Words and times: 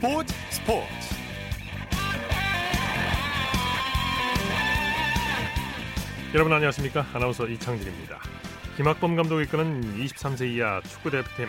스포츠 0.00 0.34
스포츠. 0.48 0.86
여러분 6.32 6.54
안녕하십니까? 6.54 7.06
아나운서 7.12 7.46
이창진입니다. 7.46 8.18
김학범 8.78 9.14
감독이 9.14 9.44
이끄는 9.44 9.98
23세 9.98 10.54
이하 10.54 10.80
축구 10.80 11.10
대표팀 11.10 11.48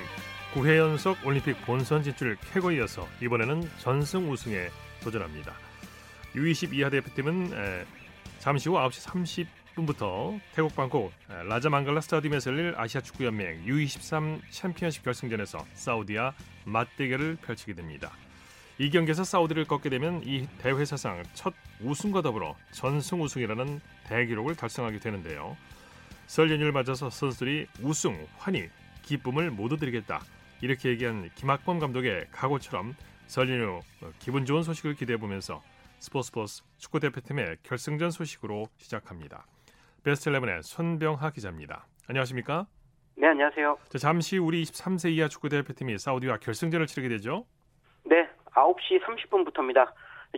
9회 0.53 0.75
연속 0.75 1.25
올림픽 1.25 1.65
본선 1.65 2.03
진출 2.03 2.35
캐고 2.51 2.71
이어서 2.73 3.07
이번에는 3.21 3.69
전승 3.77 4.29
우승에 4.29 4.67
도전합니다. 5.01 5.53
U20 6.35 6.73
이하 6.73 6.89
대표팀은 6.89 7.53
에, 7.53 7.85
잠시 8.39 8.67
후 8.67 8.75
9시 8.75 9.47
30분부터 9.77 10.41
태국 10.53 10.75
방콕 10.75 11.13
라자 11.47 11.69
망갈라 11.69 12.01
스타디움에서 12.01 12.51
열릴 12.51 12.73
아시아 12.75 12.99
축구 12.99 13.23
연맹 13.23 13.63
U23 13.63 14.41
챔피언십 14.49 15.05
결승전에서 15.05 15.65
사우디와 15.73 16.33
맞대결을 16.65 17.37
펼치게 17.37 17.75
됩니다. 17.75 18.11
이 18.81 18.89
경기에서 18.89 19.23
사우디를 19.23 19.65
꺾게 19.65 19.89
되면 19.89 20.23
이 20.23 20.47
대회 20.57 20.83
사상 20.85 21.21
첫 21.35 21.53
우승과 21.83 22.23
더불어 22.23 22.55
전승 22.71 23.21
우승이라는 23.21 23.79
대기록을 24.05 24.55
달성하게 24.55 24.97
되는데요. 24.97 25.55
설 26.25 26.49
연휴를 26.49 26.71
맞아서 26.71 27.11
선수들이 27.11 27.67
우승, 27.83 28.25
환희, 28.39 28.71
기쁨을 29.03 29.51
모두 29.51 29.77
드리겠다. 29.77 30.21
이렇게 30.61 30.89
얘기한 30.89 31.29
김학범 31.35 31.77
감독의 31.77 32.25
각오처럼 32.31 32.95
설 33.27 33.51
연휴 33.51 33.81
기분 34.17 34.45
좋은 34.45 34.63
소식을 34.63 34.95
기대해 34.95 35.17
보면서 35.17 35.61
스포츠버스 35.99 36.63
축구 36.79 36.99
대표팀의 37.01 37.57
결승전 37.61 38.09
소식으로 38.09 38.65
시작합니다. 38.77 39.45
베스트 40.01 40.31
11의 40.31 40.63
손병하 40.63 41.29
기자입니다. 41.29 41.85
안녕하십니까? 42.07 42.65
네, 43.15 43.27
안녕하세요. 43.27 43.77
자, 43.89 43.97
잠시 43.99 44.39
우리 44.39 44.63
23세 44.63 45.11
이하 45.11 45.27
축구 45.27 45.49
대표팀이 45.49 45.99
사우디와 45.99 46.37
결승전을 46.37 46.87
치르게 46.87 47.09
되죠? 47.09 47.45
네, 48.55 48.61
9시 48.61 49.01
30분부터입니다. 49.01 49.87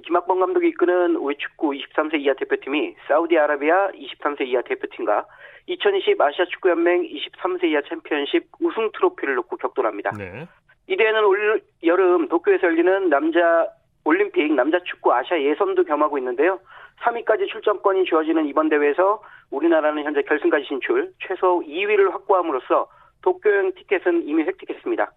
김학범 0.06 0.40
감독이 0.40 0.70
이끄는 0.70 1.16
우리 1.18 1.36
축구 1.38 1.72
23세 1.72 2.20
이하 2.20 2.34
대표팀이 2.34 2.96
사우디아라비아 3.08 3.92
23세 3.92 4.48
이하 4.48 4.62
대표팀과 4.64 5.26
2020 5.68 6.20
아시아 6.20 6.46
축구 6.46 6.70
연맹 6.70 7.04
23세 7.04 7.66
이하 7.66 7.82
챔피언십 7.88 8.48
우승 8.60 8.92
트로피를 8.94 9.36
놓고 9.36 9.58
격돌합니다. 9.58 10.12
네. 10.18 10.48
이 10.88 10.98
대회는 10.98 11.24
올 11.24 11.62
여름 11.84 12.28
도쿄에서 12.28 12.68
열리는 12.68 13.10
남자 13.10 13.68
올림픽 14.04 14.52
남자 14.54 14.80
축구 14.84 15.14
아시아 15.14 15.40
예선도 15.40 15.84
겸하고 15.84 16.18
있는데요. 16.18 16.60
3위까지 17.02 17.48
출전권이 17.48 18.06
주어지는 18.06 18.48
이번 18.48 18.70
대회에서 18.70 19.22
우리나라는 19.52 20.04
현재 20.04 20.22
결승까지 20.24 20.66
진출, 20.66 21.12
최소 21.20 21.62
2위를 21.62 22.12
확보함으로써 22.12 22.88
도쿄행 23.22 23.74
티켓은 23.74 24.28
이미 24.28 24.44
획득했습니다. 24.44 25.12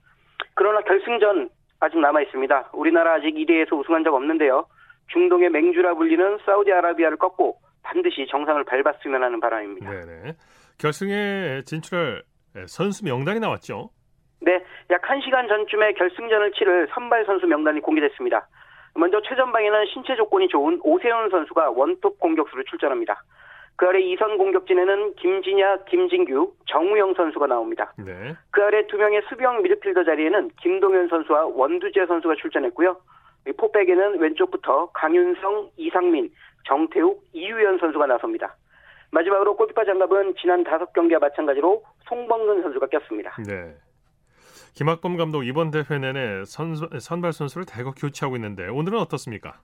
그러나 0.54 0.80
결승전 0.82 1.50
아직 1.80 1.98
남아 1.98 2.22
있습니다. 2.22 2.70
우리나라 2.72 3.14
아직 3.14 3.38
이 3.38 3.46
대회에서 3.46 3.76
우승한 3.76 4.04
적 4.04 4.14
없는데요. 4.14 4.66
중동의 5.12 5.50
맹주라 5.50 5.94
불리는 5.94 6.38
사우디아라비아를 6.44 7.16
꺾고 7.18 7.58
반드시 7.82 8.26
정상을 8.28 8.62
밟았으면 8.64 9.22
하는 9.22 9.40
바람입니다. 9.40 9.90
네네. 9.90 10.32
결승에 10.78 11.62
진출할 11.64 12.22
선수 12.66 13.04
명단이 13.04 13.40
나왔죠? 13.40 13.90
네, 14.40 14.62
약 14.90 15.02
1시간 15.02 15.48
전쯤에 15.48 15.92
결승전을 15.94 16.52
치를 16.52 16.88
선발 16.92 17.24
선수 17.24 17.46
명단이 17.46 17.80
공개됐습니다. 17.80 18.48
먼저 18.94 19.20
최전방에는 19.22 19.86
신체 19.92 20.16
조건이 20.16 20.48
좋은 20.48 20.80
오세훈 20.82 21.30
선수가 21.30 21.70
원톱 21.70 22.18
공격수로 22.18 22.64
출전합니다. 22.64 23.22
그 23.76 23.86
아래 23.86 24.00
2선 24.00 24.38
공격진에는 24.38 25.14
김진야, 25.16 25.84
김진규, 25.84 26.54
정우영 26.66 27.14
선수가 27.14 27.46
나옵니다. 27.46 27.92
네. 27.98 28.34
그 28.50 28.62
아래 28.62 28.86
두 28.86 28.96
명의 28.96 29.22
수비형 29.28 29.62
미드필더 29.62 30.04
자리에는 30.04 30.50
김동현 30.62 31.08
선수와 31.08 31.46
원두재 31.46 32.06
선수가 32.06 32.36
출전했고요. 32.36 32.96
포백에는 33.58 34.18
왼쪽부터 34.18 34.90
강윤성, 34.92 35.70
이상민, 35.76 36.30
정태욱, 36.66 37.22
이유연 37.32 37.78
선수가 37.78 38.06
나섭니다. 38.06 38.56
마지막으로 39.10 39.56
골키퍼 39.56 39.84
장갑은 39.84 40.34
지난 40.40 40.64
다섯 40.64 40.92
경기와 40.92 41.20
마찬가지로 41.20 41.84
송범근 42.08 42.62
선수가 42.62 42.86
꼈습니다. 42.86 43.36
네. 43.46 43.74
김학범 44.74 45.16
감독 45.16 45.44
이번 45.44 45.70
대회 45.70 45.98
내내 45.98 46.44
선수, 46.44 46.88
선발 46.98 47.32
선수를 47.32 47.66
대거 47.66 47.92
교체하고 47.92 48.36
있는데 48.36 48.68
오늘은 48.68 48.98
어떻습니까? 48.98 49.60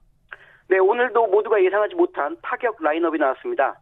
네, 0.68 0.78
오늘도 0.78 1.26
모두가 1.26 1.62
예상하지 1.62 1.94
못한 1.94 2.36
파격 2.40 2.76
라인업이 2.82 3.18
나왔습니다. 3.18 3.78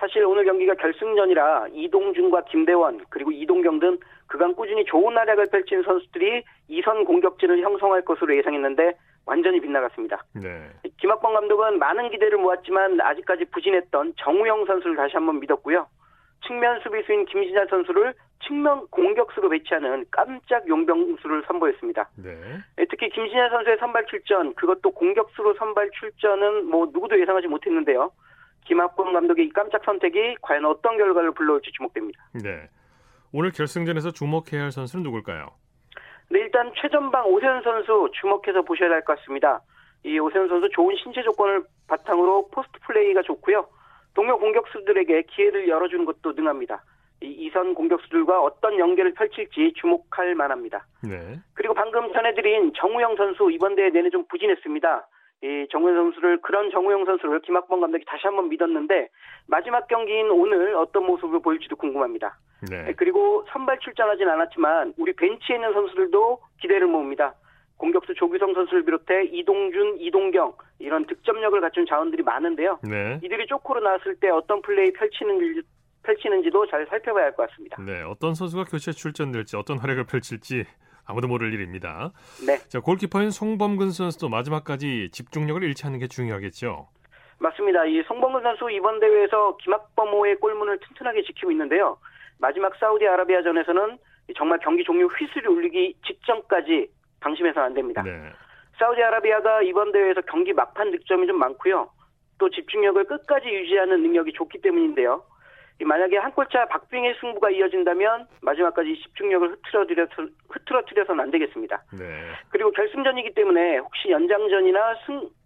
사실 0.00 0.24
오늘 0.24 0.44
경기가 0.44 0.74
결승전이라 0.74 1.68
이동준과 1.74 2.44
김대원 2.44 3.04
그리고 3.10 3.30
이동경 3.30 3.80
등 3.80 3.98
그간 4.26 4.54
꾸준히 4.54 4.84
좋은 4.86 5.14
활약을 5.14 5.46
펼친 5.52 5.82
선수들이 5.82 6.42
이선 6.68 7.04
공격진을 7.04 7.60
형성할 7.60 8.02
것으로 8.06 8.34
예상했는데 8.34 8.94
완전히 9.26 9.60
빗나갔습니다. 9.60 10.24
네. 10.42 10.70
김학범 10.96 11.34
감독은 11.34 11.78
많은 11.78 12.10
기대를 12.10 12.38
모았지만 12.38 12.98
아직까지 13.00 13.44
부진했던 13.46 14.14
정우영 14.16 14.64
선수를 14.64 14.96
다시 14.96 15.14
한번 15.14 15.38
믿었고요. 15.40 15.86
측면 16.46 16.80
수비수인 16.80 17.26
김진아 17.26 17.66
선수를 17.66 18.14
측면 18.42 18.86
공격수로 18.90 19.50
배치하는 19.50 20.06
깜짝 20.10 20.66
용병수를 20.66 21.42
선보였습니다. 21.46 22.08
네. 22.16 22.86
특히 22.88 23.10
김진아 23.10 23.50
선수의 23.50 23.76
선발 23.78 24.06
출전, 24.06 24.54
그것도 24.54 24.92
공격수로 24.92 25.52
선발 25.54 25.90
출전은 25.90 26.66
뭐 26.66 26.88
누구도 26.90 27.20
예상하지 27.20 27.48
못했는데요. 27.48 28.10
김학범 28.64 29.12
감독의 29.12 29.46
이 29.46 29.50
깜짝 29.50 29.84
선택이 29.84 30.36
과연 30.42 30.64
어떤 30.64 30.96
결과를 30.96 31.32
불러올지 31.32 31.70
주목됩니다. 31.72 32.24
네. 32.34 32.68
오늘 33.32 33.50
결승전에서 33.52 34.10
주목해야 34.12 34.62
할 34.62 34.72
선수는 34.72 35.02
누굴까요? 35.04 35.50
네, 36.30 36.40
일단 36.40 36.72
최전방 36.80 37.26
오세훈 37.26 37.62
선수 37.62 38.08
주목해서 38.20 38.62
보셔야 38.62 38.90
할것 38.90 39.18
같습니다. 39.18 39.60
이 40.04 40.18
오세훈 40.18 40.48
선수 40.48 40.68
좋은 40.70 40.94
신체 41.02 41.22
조건을 41.22 41.64
바탕으로 41.88 42.48
포스트 42.48 42.78
플레이가 42.86 43.22
좋고요. 43.22 43.66
동료 44.14 44.38
공격수들에게 44.38 45.22
기회를 45.22 45.68
열어주는 45.68 46.04
것도 46.04 46.32
능합니다. 46.32 46.82
이 47.22 47.26
이선 47.26 47.74
공격수들과 47.74 48.40
어떤 48.40 48.78
연계를 48.78 49.12
펼칠지 49.14 49.74
주목할 49.76 50.34
만합니다. 50.34 50.86
네. 51.02 51.38
그리고 51.54 51.74
방금 51.74 52.12
전해드린 52.12 52.72
정우영 52.74 53.16
선수 53.16 53.50
이번 53.50 53.76
대회 53.76 53.90
내내 53.90 54.08
좀 54.10 54.24
부진했습니다. 54.26 55.06
이 55.42 55.66
정우영 55.72 55.96
선수를 55.96 56.42
그런 56.42 56.70
정우영 56.70 57.06
선수를 57.06 57.40
김학범 57.40 57.80
감독이 57.80 58.04
다시 58.06 58.26
한번 58.26 58.50
믿었는데 58.50 59.08
마지막 59.46 59.88
경기인 59.88 60.30
오늘 60.30 60.74
어떤 60.74 61.06
모습을 61.06 61.40
보일지도 61.40 61.76
궁금합니다. 61.76 62.36
네. 62.68 62.92
그리고 62.94 63.44
선발 63.50 63.78
출전하진 63.78 64.28
않았지만 64.28 64.94
우리 64.98 65.14
벤치에 65.14 65.56
있는 65.56 65.72
선수들도 65.72 66.40
기대를 66.60 66.86
모읍니다. 66.88 67.34
공격수 67.78 68.12
조규성 68.14 68.52
선수를 68.52 68.84
비롯해 68.84 69.24
이동준, 69.32 69.96
이동경 69.98 70.52
이런 70.78 71.06
득점력을 71.06 71.58
갖춘 71.62 71.86
자원들이 71.86 72.22
많은데요. 72.22 72.78
네. 72.82 73.18
이들이 73.22 73.46
쪼코로 73.46 73.80
나왔을 73.80 74.16
때 74.16 74.28
어떤 74.28 74.60
플레이 74.60 74.92
펼치는 74.92 75.62
펼치는지도 76.02 76.66
잘 76.66 76.86
살펴봐야 76.86 77.24
할 77.24 77.32
것 77.32 77.48
같습니다. 77.48 77.80
네. 77.82 78.02
어떤 78.02 78.34
선수가 78.34 78.64
교체 78.64 78.92
출전될지 78.92 79.56
어떤 79.56 79.78
활약을 79.78 80.04
펼칠지 80.04 80.66
아무도 81.10 81.28
모를 81.28 81.52
일입니다. 81.52 82.12
네. 82.46 82.58
자, 82.68 82.80
골키퍼인 82.80 83.30
송범근 83.30 83.90
선수도 83.90 84.28
마지막까지 84.28 85.10
집중력을 85.12 85.62
잃지 85.62 85.86
않는 85.86 85.98
게 85.98 86.06
중요하겠죠. 86.06 86.88
맞습니다. 87.38 87.84
이 87.86 88.02
송범근 88.06 88.42
선수 88.42 88.70
이번 88.70 89.00
대회에서 89.00 89.56
김학범호의 89.58 90.36
골문을 90.36 90.78
튼튼하게 90.80 91.22
지키고 91.22 91.50
있는데요. 91.52 91.98
마지막 92.38 92.74
사우디아라비아전에서는 92.76 93.98
정말 94.36 94.58
경기 94.62 94.84
종료 94.84 95.06
휘슬이 95.06 95.46
울리기 95.46 95.96
직전까지 96.06 96.88
방심해서는 97.20 97.66
안 97.66 97.74
됩니다. 97.74 98.02
네. 98.02 98.30
사우디아라비아가 98.78 99.62
이번 99.62 99.92
대회에서 99.92 100.20
경기 100.22 100.52
막판 100.52 100.90
득점이 100.92 101.26
좀 101.26 101.38
많고요. 101.38 101.90
또 102.38 102.48
집중력을 102.48 103.04
끝까지 103.04 103.48
유지하는 103.48 104.02
능력이 104.02 104.32
좋기 104.32 104.60
때문인데요. 104.62 105.22
만약에 105.84 106.16
한 106.18 106.32
골차 106.32 106.66
박빙의 106.66 107.16
승부가 107.20 107.50
이어진다면 107.50 108.26
마지막까지 108.42 108.96
집중력을 108.96 109.50
흐트러뜨려서, 109.50 110.26
흐트러뜨려서는 110.48 111.24
안 111.24 111.30
되겠습니다. 111.30 111.82
네. 111.98 112.06
그리고 112.50 112.70
결승전이기 112.70 113.34
때문에 113.34 113.78
혹시 113.78 114.10
연장전이나 114.10 114.96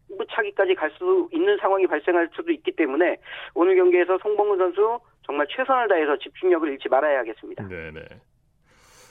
승부차기까지 0.09 0.75
갈 0.75 0.91
수 0.99 1.29
있는 1.33 1.57
상황이 1.59 1.87
발생할 1.87 2.29
수도 2.35 2.53
있기 2.53 2.73
때문에 2.73 3.17
오늘 3.55 3.77
경기에서 3.77 4.19
송봉근 4.19 4.59
선수 4.59 5.01
정말 5.23 5.47
최선을 5.51 5.89
다해서 5.89 6.17
집중력을 6.19 6.69
잃지 6.69 6.89
말아야 6.89 7.21
하겠습니다. 7.21 7.67
네, 7.69 7.91
네. 7.91 8.01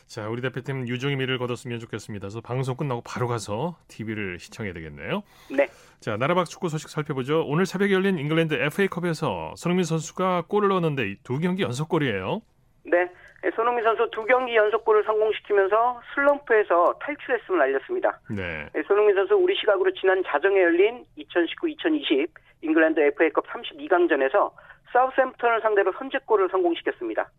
자, 0.08 0.30
우리 0.30 0.42
대표팀 0.42 0.88
유종의 0.88 1.18
미를 1.18 1.38
거뒀으면 1.38 1.80
좋겠습니다. 1.80 2.28
그래서 2.28 2.42
방송 2.42 2.76
끝나고 2.76 3.02
바로 3.06 3.28
가서 3.28 3.78
TV를 3.88 4.40
시청해야 4.40 4.74
되겠네요. 4.74 5.24
네. 5.56 5.68
자, 6.00 6.18
나라박 6.18 6.46
축구 6.46 6.70
소식 6.70 6.90
살펴보죠. 6.90 7.44
오늘 7.48 7.66
새벽에 7.66 7.94
열린 7.94 8.20
잉글랜드 8.20 8.54
FA컵에서 8.54 9.54
손흥민 9.56 9.86
선수가 9.86 10.44
골을 10.48 10.70
넣었는데 10.70 11.16
두 11.24 11.40
경기 11.40 11.64
연속골이에요. 11.64 12.42
네. 12.86 13.10
손흥민 13.56 13.84
선수 13.84 14.10
두 14.12 14.24
경기 14.26 14.56
연속골을 14.56 15.04
성공시키면서 15.04 16.02
슬럼프에서 16.14 16.98
탈출했음을 17.00 17.62
알렸습니다. 17.62 18.20
네. 18.30 18.70
손흥민 18.88 19.16
선수 19.16 19.36
우리 19.36 19.56
시각으로 19.56 19.92
지난 19.94 20.24
자정에 20.26 20.62
열린 20.62 21.06
2019-2020 21.18 22.30
잉글랜드 22.62 23.00
FA컵 23.02 23.46
32강전에서 23.48 24.52
사우스햄프턴을 24.94 25.62
상대로 25.62 25.92
선제골을 25.94 26.50
성공시켰습니다. 26.52 27.30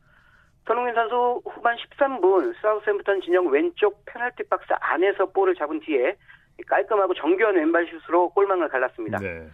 손흥민 0.66 0.94
선수 0.94 1.42
후반 1.44 1.76
13분 1.76 2.54
사우스햄프턴 2.60 3.20
진영 3.20 3.46
왼쪽 3.48 4.02
페널티 4.06 4.44
박스 4.44 4.66
안에서 4.80 5.26
볼을 5.26 5.54
잡은 5.54 5.80
뒤에 5.80 6.16
깔끔하고 6.66 7.14
정교한 7.14 7.56
왼발 7.56 7.86
슛으로 7.86 8.30
골망을 8.30 8.68
갈랐습니다. 8.68 9.18
네. 9.18 9.46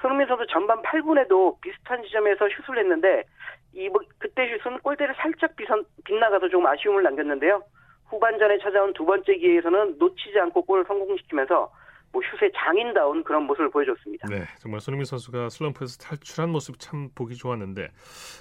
손흥민 0.00 0.26
선수 0.26 0.46
전반 0.46 0.82
8분에도 0.82 1.60
비슷한 1.60 2.02
지점에서 2.02 2.46
슛을 2.48 2.78
했는데 2.78 3.24
이 3.72 3.88
뭐, 3.88 4.00
그때 4.18 4.46
슛은 4.62 4.80
골대를 4.80 5.14
살짝 5.16 5.56
비선, 5.56 5.84
빗나가서 6.04 6.48
좀 6.48 6.66
아쉬움을 6.66 7.02
남겼는데요. 7.02 7.62
후반전에 8.06 8.58
찾아온 8.58 8.92
두 8.94 9.04
번째 9.04 9.34
기회에서는 9.34 9.96
놓치지 9.98 10.38
않고 10.38 10.62
골을 10.62 10.84
성공시키면서 10.86 11.70
뭐 12.12 12.22
슛의 12.38 12.52
장인다운 12.54 13.22
그런 13.24 13.44
모습을 13.44 13.70
보여줬습니다. 13.70 14.28
네, 14.28 14.44
정말 14.58 14.80
손흥민 14.80 15.04
선수가 15.04 15.50
슬럼프에서 15.50 15.98
탈출한 15.98 16.50
모습 16.50 16.78
참 16.78 17.10
보기 17.14 17.36
좋았는데 17.36 17.88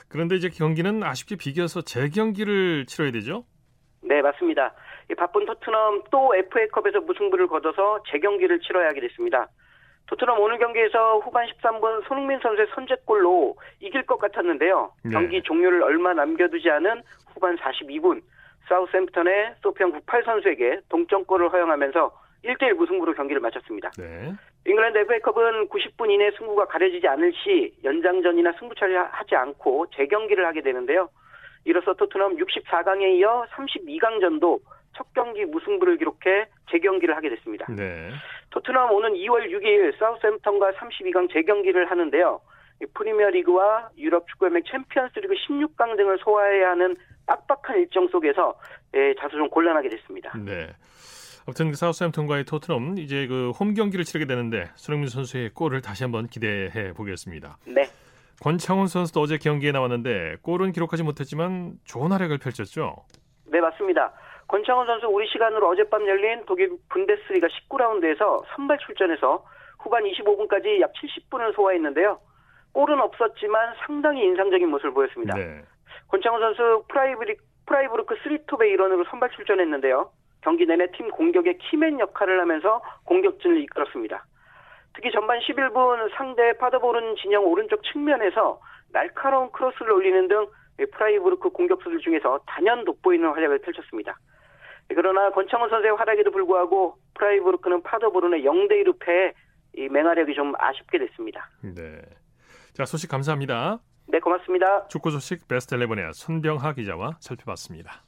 그런데 0.07 0.35
이제 0.35 0.49
경기는 0.49 1.03
아쉽게 1.03 1.35
비겨서 1.35 1.81
재경기를 1.81 2.85
치러야 2.85 3.11
되죠? 3.11 3.45
네, 4.01 4.21
맞습니다. 4.21 4.73
바쁜 5.17 5.45
토트넘 5.45 6.03
또 6.11 6.35
FA컵에서 6.35 7.01
무승부를 7.01 7.47
거둬서 7.47 8.03
재경기를 8.11 8.59
치러야 8.59 8.87
하게 8.89 9.01
됐습니다. 9.01 9.47
토트넘 10.07 10.39
오늘 10.39 10.57
경기에서 10.57 11.19
후반 11.19 11.45
13분 11.47 12.07
손흥민 12.07 12.39
선수의 12.39 12.67
선제골로 12.73 13.55
이길 13.79 14.05
것 14.05 14.17
같았는데요. 14.17 14.91
네. 15.03 15.11
경기 15.11 15.41
종료를 15.43 15.83
얼마 15.83 16.13
남겨두지 16.13 16.69
않은 16.69 17.03
후반 17.33 17.57
42분 17.57 18.21
사우스햄프턴의 18.69 19.55
소피안 19.61 19.91
98 19.91 20.23
선수에게 20.23 20.79
동점골을 20.89 21.51
허용하면서 21.51 22.26
1대1 22.47 22.73
무승부로 22.73 23.13
경기를 23.13 23.41
마쳤습니다. 23.41 23.91
네. 23.97 24.33
잉글랜드 24.65 24.97
FA컵은 24.99 25.69
90분 25.69 26.09
이내 26.09 26.31
승부가 26.31 26.65
가려지지 26.65 27.07
않을 27.07 27.31
시 27.33 27.73
연장전이나 27.83 28.53
승부차를 28.59 29.05
하지 29.11 29.35
않고 29.35 29.87
재경기를 29.95 30.45
하게 30.45 30.61
되는데요. 30.61 31.09
이로써 31.65 31.93
토트넘 31.93 32.37
64강에 32.37 33.17
이어 33.17 33.45
32강전도 33.51 34.59
첫 34.95 35.13
경기 35.13 35.45
무승부를 35.45 35.97
기록해 35.97 36.47
재경기를 36.71 37.15
하게 37.15 37.29
됐습니다. 37.29 37.67
네. 37.69 38.09
토트넘 38.49 38.91
오는 38.91 39.13
2월 39.13 39.51
6일 39.51 39.97
사우스햄턴과 39.99 40.71
32강 40.71 41.31
재경기를 41.31 41.91
하는데요. 41.91 42.41
프리미어리그와 42.93 43.89
유럽 43.97 44.27
축구연맹 44.27 44.63
챔피언스리그 44.69 45.33
16강 45.33 45.97
등을 45.97 46.17
소화해야 46.19 46.71
하는 46.71 46.95
빡빡한 47.25 47.79
일정 47.79 48.07
속에서 48.07 48.55
예, 48.93 49.13
다소 49.15 49.37
좀 49.37 49.49
곤란하게 49.49 49.89
됐습니다. 49.89 50.31
네. 50.37 50.67
아무튼 51.47 51.71
그 51.71 51.77
사우스햄튼과의 51.77 52.43
토트넘 52.43 52.97
이제 52.97 53.25
그 53.25 53.51
홈 53.57 53.73
경기를 53.73 54.03
치르게 54.03 54.27
되는데 54.27 54.69
손흥민 54.75 55.07
선수의 55.09 55.51
골을 55.53 55.81
다시 55.81 56.03
한번 56.03 56.27
기대해 56.27 56.91
보겠습니다. 56.93 57.57
네. 57.65 57.85
권창훈 58.41 58.87
선수도 58.87 59.21
어제 59.21 59.37
경기에 59.37 59.71
나왔는데 59.71 60.35
골은 60.41 60.73
기록하지 60.73 61.03
못했지만 61.03 61.75
좋은 61.85 62.11
활약을 62.11 62.37
펼쳤죠. 62.37 62.97
네 63.45 63.61
맞습니다. 63.61 64.11
권창훈 64.49 64.85
선수 64.87 65.07
우리 65.07 65.25
시간으로 65.29 65.69
어젯밤 65.69 66.05
열린 66.05 66.43
독일 66.45 66.71
분데스리가 66.89 67.47
19라운드에서 67.47 68.43
선발 68.53 68.77
출전해서 68.79 69.45
후반 69.79 70.03
25분까지 70.03 70.81
약 70.81 70.91
70분을 70.93 71.55
소화했는데요. 71.55 72.19
골은 72.73 72.99
없었지만 72.99 73.73
상당히 73.85 74.23
인상적인 74.25 74.69
모습을 74.69 74.91
보였습니다. 74.93 75.33
네. 75.35 75.63
권창훈 76.09 76.41
선수 76.41 76.83
프라이브리, 76.89 77.37
프라이브르크 77.65 78.15
3톱의 78.15 78.69
일원으로 78.69 79.05
선발 79.09 79.31
출전했는데요. 79.31 80.11
경기 80.47 80.65
내내 80.65 80.89
팀 80.91 81.11
공격의 81.11 81.57
key 81.57 81.78
man 81.78 81.99
역할을 81.99 82.39
하면서 82.39 82.81
공격진을 83.03 83.61
이끌었습니다. 83.63 84.25
특히 84.95 85.11
전반 85.11 85.39
11분 85.39 86.09
상대 86.15 86.53
파더보른 86.57 87.17
진영 87.17 87.43
오른쪽 87.43 87.83
측면에서 87.83 88.61
날카로운 88.93 89.51
크로스를 89.51 89.91
올리는 89.91 90.29
등 90.29 90.47
프라이브르크 90.93 91.49
공격수들 91.49 91.99
중에서 91.99 92.39
단연 92.47 92.85
돋보이는 92.85 93.29
활약을 93.29 93.59
펼쳤습니다. 93.59 94.17
그러나 94.87 95.31
권창훈 95.31 95.69
선수의 95.69 95.97
활약에도 95.97 96.31
불구하고 96.31 96.95
프라이브르크는 97.15 97.83
파더보른의 97.83 98.43
0대1로 98.43 98.97
패해 99.01 99.33
이 99.75 99.89
맹활약이 99.89 100.33
좀 100.33 100.53
아쉽게 100.57 100.97
됐습니다. 100.99 101.49
네. 101.61 101.99
자, 102.73 102.85
소식 102.85 103.09
감사합니다. 103.09 103.79
네, 104.07 104.21
고맙습니다. 104.21 104.87
축구 104.87 105.11
소식 105.11 105.45
베스트 105.49 105.75
11의 105.75 106.13
손병하 106.13 106.71
기자와 106.71 107.17
살펴봤습니다. 107.19 108.06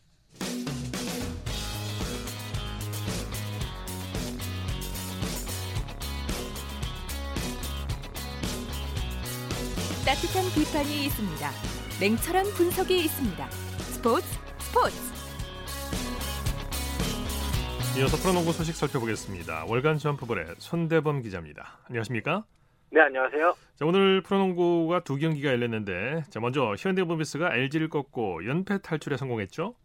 따뜻한 10.10 10.44
비판이 10.56 11.06
있습니다. 11.06 11.52
냉철한 12.02 12.46
분석이 12.58 12.98
있습니다. 12.98 13.48
스포츠 13.52 14.26
스포츠. 14.58 14.96
이어서 17.96 18.18
프로농구 18.18 18.52
소식 18.52 18.76
살펴보겠습니다. 18.76 19.66
월간 19.68 20.00
점프볼의 20.00 20.56
손대범 20.58 21.22
기자입니다. 21.22 21.78
안녕하십니까? 21.86 22.44
네, 22.92 23.02
안녕하세요. 23.02 23.54
자, 23.76 23.86
오늘 23.86 24.24
프로농구가 24.24 25.02
두 25.04 25.18
경기가 25.18 25.52
열렸는데, 25.52 26.24
자, 26.32 26.40
먼저 26.40 26.74
현대모비스가 26.76 27.56
LG를 27.56 27.90
꺾고 27.90 28.48
연패 28.48 28.82
탈출에 28.82 29.16
성공했죠? 29.16 29.76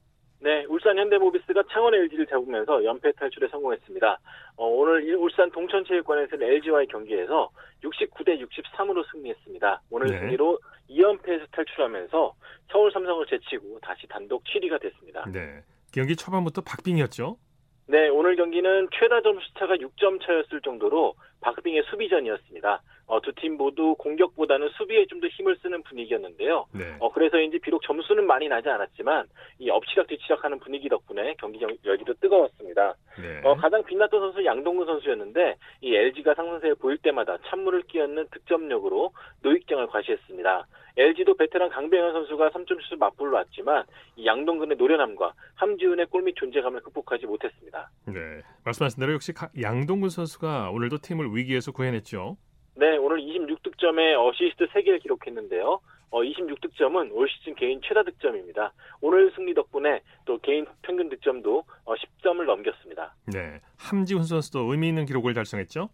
네, 0.44 0.66
울산 0.68 0.98
현대모비스가 0.98 1.62
창원 1.72 1.94
LG를 1.94 2.26
잡으면서 2.26 2.84
연패 2.84 3.12
탈출에 3.12 3.48
성공했습니다. 3.48 4.18
어, 4.56 4.66
오늘 4.66 5.16
울산 5.16 5.50
동천체육관에서는 5.50 6.46
LG와의 6.46 6.86
경기에서 6.88 7.48
69대 7.82 8.38
63으로 8.46 9.10
승리했습니다. 9.10 9.80
오늘 9.88 10.08
네. 10.08 10.18
승리로 10.18 10.58
2연패에서 10.90 11.50
탈출하면서 11.50 12.34
서울 12.70 12.92
삼성을 12.92 13.24
제치고 13.24 13.78
다시 13.80 14.06
단독 14.06 14.44
7위가 14.44 14.82
됐습니다. 14.82 15.24
네, 15.32 15.62
경기 15.94 16.14
초반부터 16.14 16.60
박빙이었죠? 16.60 17.38
네, 17.86 18.08
오늘 18.08 18.36
경기는 18.36 18.88
최다 18.92 19.22
점수차가 19.22 19.76
6점 19.76 20.20
차였을 20.26 20.60
정도로 20.60 21.14
박빙의 21.40 21.84
수비전이었습니다. 21.88 22.82
어, 23.06 23.20
두 23.20 23.32
팀 23.34 23.56
모두 23.56 23.94
공격보다는 23.98 24.68
수비에 24.70 25.06
좀 25.06 25.20
더 25.20 25.28
힘을 25.28 25.56
쓰는 25.62 25.82
분위기였는데요. 25.82 26.66
네. 26.72 26.96
어, 27.00 27.10
그래서인지 27.12 27.58
비록 27.60 27.82
점수는 27.82 28.26
많이 28.26 28.48
나지 28.48 28.68
않았지만 28.68 29.26
이 29.58 29.70
엎치락 29.70 30.06
뒤치락하는 30.08 30.58
분위기 30.60 30.88
덕분에 30.88 31.34
경기 31.38 31.60
열기도 31.84 32.14
뜨거웠습니다. 32.14 32.94
네. 33.20 33.40
어, 33.44 33.54
가장 33.54 33.82
빛났던 33.84 34.20
선수 34.20 34.44
양동근 34.44 34.86
선수였는데 34.86 35.56
이 35.82 35.94
LG가 35.94 36.34
상승세에 36.34 36.74
보일 36.74 36.98
때마다 36.98 37.38
찬물을 37.46 37.82
끼얹는 37.82 38.28
득점력으로 38.32 39.12
노익장을 39.42 39.86
과시했습니다. 39.86 40.66
LG도 40.96 41.34
베테랑 41.36 41.70
강병현 41.70 42.12
선수가 42.12 42.50
3점슛을 42.50 42.98
맞불을 42.98 43.36
놨지만 43.38 43.84
이 44.16 44.26
양동근의 44.26 44.76
노련함과 44.76 45.32
함지훈의 45.56 46.06
골밑 46.06 46.36
존재감을 46.36 46.80
극복하지 46.82 47.26
못했습니다. 47.26 47.90
네, 48.06 48.42
말씀하신 48.64 49.00
대로 49.00 49.12
역시 49.14 49.32
양동근 49.60 50.08
선수가 50.08 50.70
오늘도 50.70 50.98
팀을 50.98 51.34
위기에서 51.34 51.72
구해냈죠. 51.72 52.36
네, 52.76 52.96
오늘 52.96 53.18
26득점에 53.18 54.18
어시스트 54.18 54.66
3개를 54.66 55.00
기록했는데요. 55.02 55.80
어, 56.10 56.20
26득점은 56.22 57.10
올 57.12 57.28
시즌 57.28 57.54
개인 57.54 57.80
최다 57.82 58.02
득점입니다. 58.04 58.72
오늘 59.00 59.32
승리 59.34 59.54
덕분에 59.54 60.00
또 60.24 60.38
개인 60.38 60.66
평균 60.82 61.08
득점도 61.08 61.64
어, 61.84 61.94
10점을 61.94 62.44
넘겼습니다. 62.44 63.14
네, 63.32 63.60
함지훈 63.78 64.24
선수도 64.24 64.60
의미 64.72 64.88
있는 64.88 65.06
기록을 65.06 65.34
달성했죠? 65.34 65.88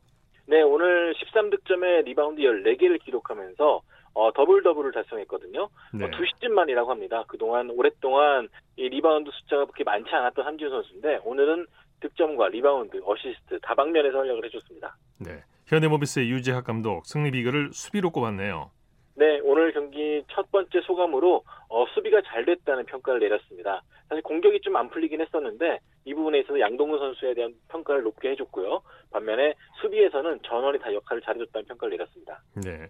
네, 0.47 0.63
오늘 0.63 1.15
13득점에 1.15 2.05
리바운드 2.05 2.43
14개를 2.43 3.03
기록하면서 3.03 3.83
어, 4.13 4.33
더블 4.33 4.63
더블을 4.63 4.93
달성했거든요. 4.93 5.63
어, 5.63 5.71
네. 5.95 6.05
어, 6.05 6.11
두 6.11 6.25
시즌 6.27 6.53
만이라고 6.55 6.91
합니다. 6.91 7.25
그동안 7.29 7.71
오랫동안 7.71 8.49
이 8.77 8.89
리바운드 8.89 9.31
숫자가 9.33 9.67
그렇게 9.67 9.85
많지 9.85 10.11
않았던 10.11 10.45
함지훈 10.45 10.71
선수인데 10.71 11.21
오늘은 11.25 11.67
득점과 12.01 12.49
리바운드, 12.49 13.01
어시스트 13.05 13.61
다방면에서 13.61 14.19
활약을 14.19 14.45
해줬습니다. 14.47 14.97
네, 15.19 15.43
현대모비스의 15.71 16.29
유재학 16.31 16.65
감독 16.65 17.07
승리 17.07 17.31
비결을 17.31 17.71
수비로 17.73 18.11
꼽았네요. 18.11 18.71
네, 19.15 19.39
오늘 19.45 19.73
경기 19.73 20.25
첫 20.33 20.51
번째 20.51 20.81
소감으로 20.81 21.45
어, 21.69 21.85
수비가 21.95 22.21
잘 22.27 22.45
됐다는 22.45 22.87
평가를 22.87 23.21
내렸습니다. 23.21 23.83
사실 24.09 24.23
공격이 24.23 24.61
좀 24.63 24.75
안 24.75 24.91
풀리긴 24.91 25.21
했었는데 25.21 25.79
이 26.07 26.15
부분에 26.15 26.41
있어서 26.41 26.59
양동근 26.59 26.99
선수에 26.99 27.35
대한 27.35 27.55
평가를 27.69 28.03
높게 28.03 28.31
해줬고요. 28.31 28.83
반면에 29.13 29.55
수비에서는 29.81 30.41
전원이 30.43 30.81
다 30.81 30.93
역할을 30.93 31.23
잘해줬다는 31.23 31.67
평가를 31.69 31.97
내렸습니다. 31.97 32.43
네, 32.65 32.89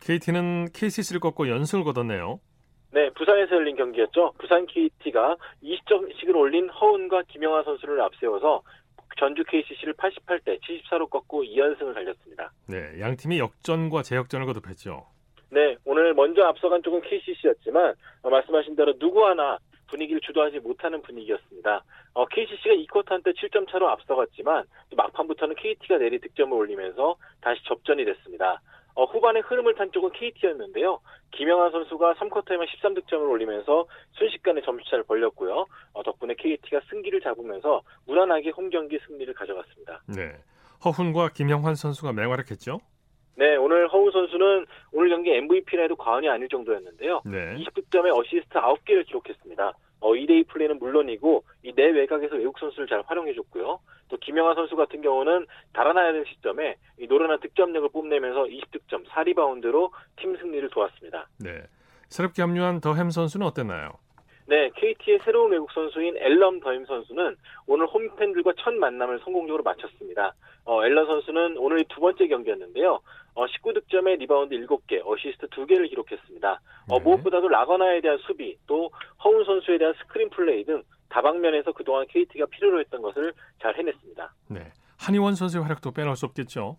KT는 0.00 0.68
KCC를 0.72 1.20
꺾고 1.20 1.48
연승을 1.48 1.84
거뒀네요. 1.84 2.40
네, 2.92 3.10
부산에서 3.10 3.56
열린 3.56 3.76
경기였죠. 3.76 4.34
부산 4.38 4.64
KT가 4.66 5.36
20점씩을 5.62 6.36
올린 6.36 6.70
허운과 6.70 7.24
김영하 7.28 7.64
선수를 7.64 8.00
앞세워서 8.00 8.62
전주 9.18 9.44
KCC를 9.44 9.94
88대 9.94 10.60
74로 10.60 11.08
꺾고 11.08 11.44
2연승을 11.44 11.94
달렸습니다. 11.94 12.52
네, 12.66 13.00
양 13.00 13.16
팀이 13.16 13.38
역전과 13.38 14.02
재역전을 14.02 14.46
거듭했죠. 14.46 15.06
네, 15.50 15.76
오늘 15.84 16.14
먼저 16.14 16.42
앞서간 16.42 16.82
쪽은 16.82 17.02
KCC였지만 17.02 17.94
어, 18.22 18.30
말씀하신 18.30 18.74
대로 18.76 18.98
누구 18.98 19.24
하나 19.26 19.58
분위기를 19.88 20.20
주도하지 20.20 20.58
못하는 20.60 21.00
분위기였습니다. 21.02 21.84
어, 22.14 22.26
KCC가 22.26 22.74
2쿼터 22.74 23.22
때 23.22 23.32
7점 23.32 23.70
차로 23.70 23.88
앞서갔지만 23.88 24.64
막판부터는 24.96 25.54
KT가 25.56 25.98
내리 25.98 26.18
득점을 26.18 26.56
올리면서 26.56 27.16
다시 27.40 27.62
접전이 27.64 28.04
됐습니다. 28.04 28.60
어, 28.94 29.04
후반에 29.04 29.40
흐름을 29.40 29.74
탄 29.74 29.90
쪽은 29.90 30.10
KT였는데요. 30.12 31.00
김영환 31.32 31.72
선수가 31.72 32.14
3쿼터에만 32.14 32.66
13득점을 32.68 33.28
올리면서 33.28 33.86
순식간에 34.12 34.60
점수차를 34.62 35.04
벌렸고요. 35.04 35.66
어, 35.92 36.02
덕분에 36.02 36.34
KT가 36.38 36.80
승기를 36.88 37.20
잡으면서 37.20 37.82
무난하게 38.06 38.50
홈 38.50 38.70
경기 38.70 38.98
승리를 39.06 39.32
가져갔습니다. 39.34 40.02
네. 40.06 40.32
허훈과 40.84 41.30
김영환 41.30 41.74
선수가 41.74 42.12
맹활약했죠? 42.12 42.78
네, 43.36 43.56
오늘 43.56 43.88
허훈 43.88 44.12
선수는 44.12 44.66
오늘 44.92 45.08
경기 45.08 45.32
MVP라 45.32 45.82
해도 45.82 45.96
과언이 45.96 46.28
아닐 46.28 46.48
정도였는데요. 46.48 47.22
네. 47.24 47.56
20득점에 47.56 48.16
어시스트 48.16 48.54
9개를 48.54 49.04
기록했습니다. 49.06 49.72
어, 50.00 50.12
2대2 50.12 50.48
플레이는 50.48 50.78
물론이고 50.78 51.44
이 51.62 51.72
내외곽에서 51.74 52.36
외국 52.36 52.58
선수를 52.58 52.86
잘 52.86 53.02
활용해줬고요. 53.06 53.78
또 54.08 54.16
김영환 54.18 54.54
선수 54.54 54.76
같은 54.76 55.00
경우는 55.00 55.46
달아나야 55.72 56.12
될 56.12 56.24
시점에 56.26 56.76
이 56.98 57.06
노련한 57.06 57.40
득점력을 57.40 57.88
뽐내면서 57.88 58.44
20득점 58.44 59.06
4리바운드로 59.06 59.90
팀 60.16 60.36
승리를 60.36 60.68
도왔습니다. 60.70 61.28
네. 61.38 61.62
새롭게 62.08 62.42
합류한 62.42 62.80
더햄 62.80 63.10
선수는 63.10 63.46
어땠나요? 63.46 63.92
네, 64.46 64.70
KT의 64.74 65.20
새로운 65.24 65.52
외국 65.52 65.70
선수인 65.72 66.16
앨런 66.18 66.60
더햄 66.60 66.84
선수는 66.84 67.36
오늘 67.66 67.86
홈팬들과 67.86 68.52
첫 68.58 68.74
만남을 68.74 69.20
성공적으로 69.24 69.62
마쳤습니다. 69.62 70.34
어, 70.66 70.84
앨런 70.84 71.06
선수는 71.06 71.56
오늘 71.56 71.84
두 71.88 72.00
번째 72.00 72.26
경기였는데요. 72.26 73.00
어, 73.34 73.46
19득점에 73.46 74.18
리바운드 74.18 74.54
7개, 74.54 75.00
어시스트 75.04 75.46
2개를 75.48 75.88
기록했습니다. 75.88 76.60
어, 76.90 76.98
네. 76.98 77.04
무엇보다도 77.04 77.48
라건아에 77.48 78.00
대한 78.02 78.18
수비, 78.18 78.56
또 78.66 78.90
허훈 79.24 79.44
선수에 79.44 79.78
대한 79.78 79.94
스크린 80.02 80.28
플레이 80.30 80.64
등 80.64 80.82
다방면에서 81.08 81.72
그동안 81.72 82.06
KT가 82.08 82.46
필요로 82.46 82.80
했던 82.80 83.00
것을 83.00 83.32
잘 83.62 83.76
해냈습니다. 83.78 84.34
네, 84.50 84.60
한희원 84.98 85.34
선수의 85.36 85.62
활약도 85.62 85.92
빼놓을 85.92 86.16
수 86.16 86.26
없겠죠. 86.26 86.76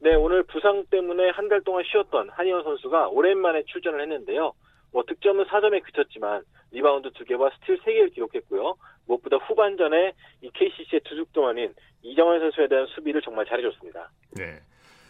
네, 0.00 0.14
오늘 0.14 0.44
부상 0.44 0.84
때문에 0.90 1.30
한 1.30 1.48
달 1.48 1.60
동안 1.62 1.82
쉬었던 1.84 2.30
한희원 2.30 2.62
선수가 2.62 3.08
오랜만에 3.08 3.64
출전을 3.64 4.00
했는데요. 4.02 4.52
뭐 4.92 5.02
득점은 5.06 5.44
4점에 5.46 5.82
그쳤지만 5.82 6.42
리바운드 6.70 7.10
2개와 7.10 7.52
스틸 7.54 7.78
3개를 7.80 8.12
기록했고요. 8.14 8.76
무엇보다 9.06 9.36
후반전에 9.36 10.12
이 10.42 10.50
KCC의 10.52 11.00
두둑동안인 11.04 11.74
이정현 12.02 12.40
선수에 12.40 12.68
대한 12.68 12.86
수비를 12.88 13.22
정말 13.22 13.46
잘해줬습니다. 13.46 14.10
네. 14.36 14.60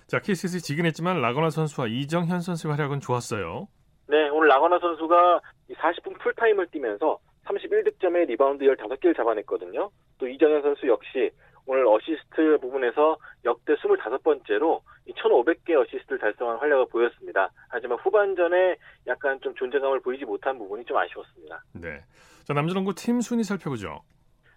자, 0.07 0.21
KCC 0.21 0.63
지긴 0.63 0.87
했지만 0.87 1.21
라건아 1.21 1.51
선수와 1.51 1.87
이정현 1.89 2.41
선수의 2.41 2.75
활약은 2.75 3.01
좋았어요. 3.01 3.69
네, 4.09 4.29
오늘 4.31 4.49
라건아 4.49 4.79
선수가 4.79 5.41
40분 5.75 6.19
풀타임을 6.21 6.69
뛰면서 6.69 7.19
31득점에 7.45 8.27
리바운드 8.27 8.65
15개를 8.65 9.17
잡아냈거든요. 9.17 9.91
또 10.19 10.27
이정현 10.29 10.63
선수 10.63 10.87
역시 10.87 11.31
오늘 11.69 11.87
어시스트 11.87 12.59
부분에서 12.63 13.19
역대 13.45 13.75
25번째로 13.75 14.81
1,500개 15.07 15.77
어시스트를 15.79 16.19
달성한 16.19 16.57
활약을 16.57 16.87
보였습니다. 16.91 17.51
하지만 17.69 17.99
후반전에 17.99 18.77
약간 19.07 19.39
좀 19.43 19.55
존재감을 19.55 20.01
보이지 20.01 20.25
못한 20.25 20.59
부분이 20.59 20.87
좀 20.87 20.97
아쉬웠습니다. 20.97 21.63
네. 21.75 22.01
자, 22.45 22.55
남자농구 22.55 22.95
팀 22.95 23.21
순위 23.21 23.45
살펴보죠. 23.45 24.01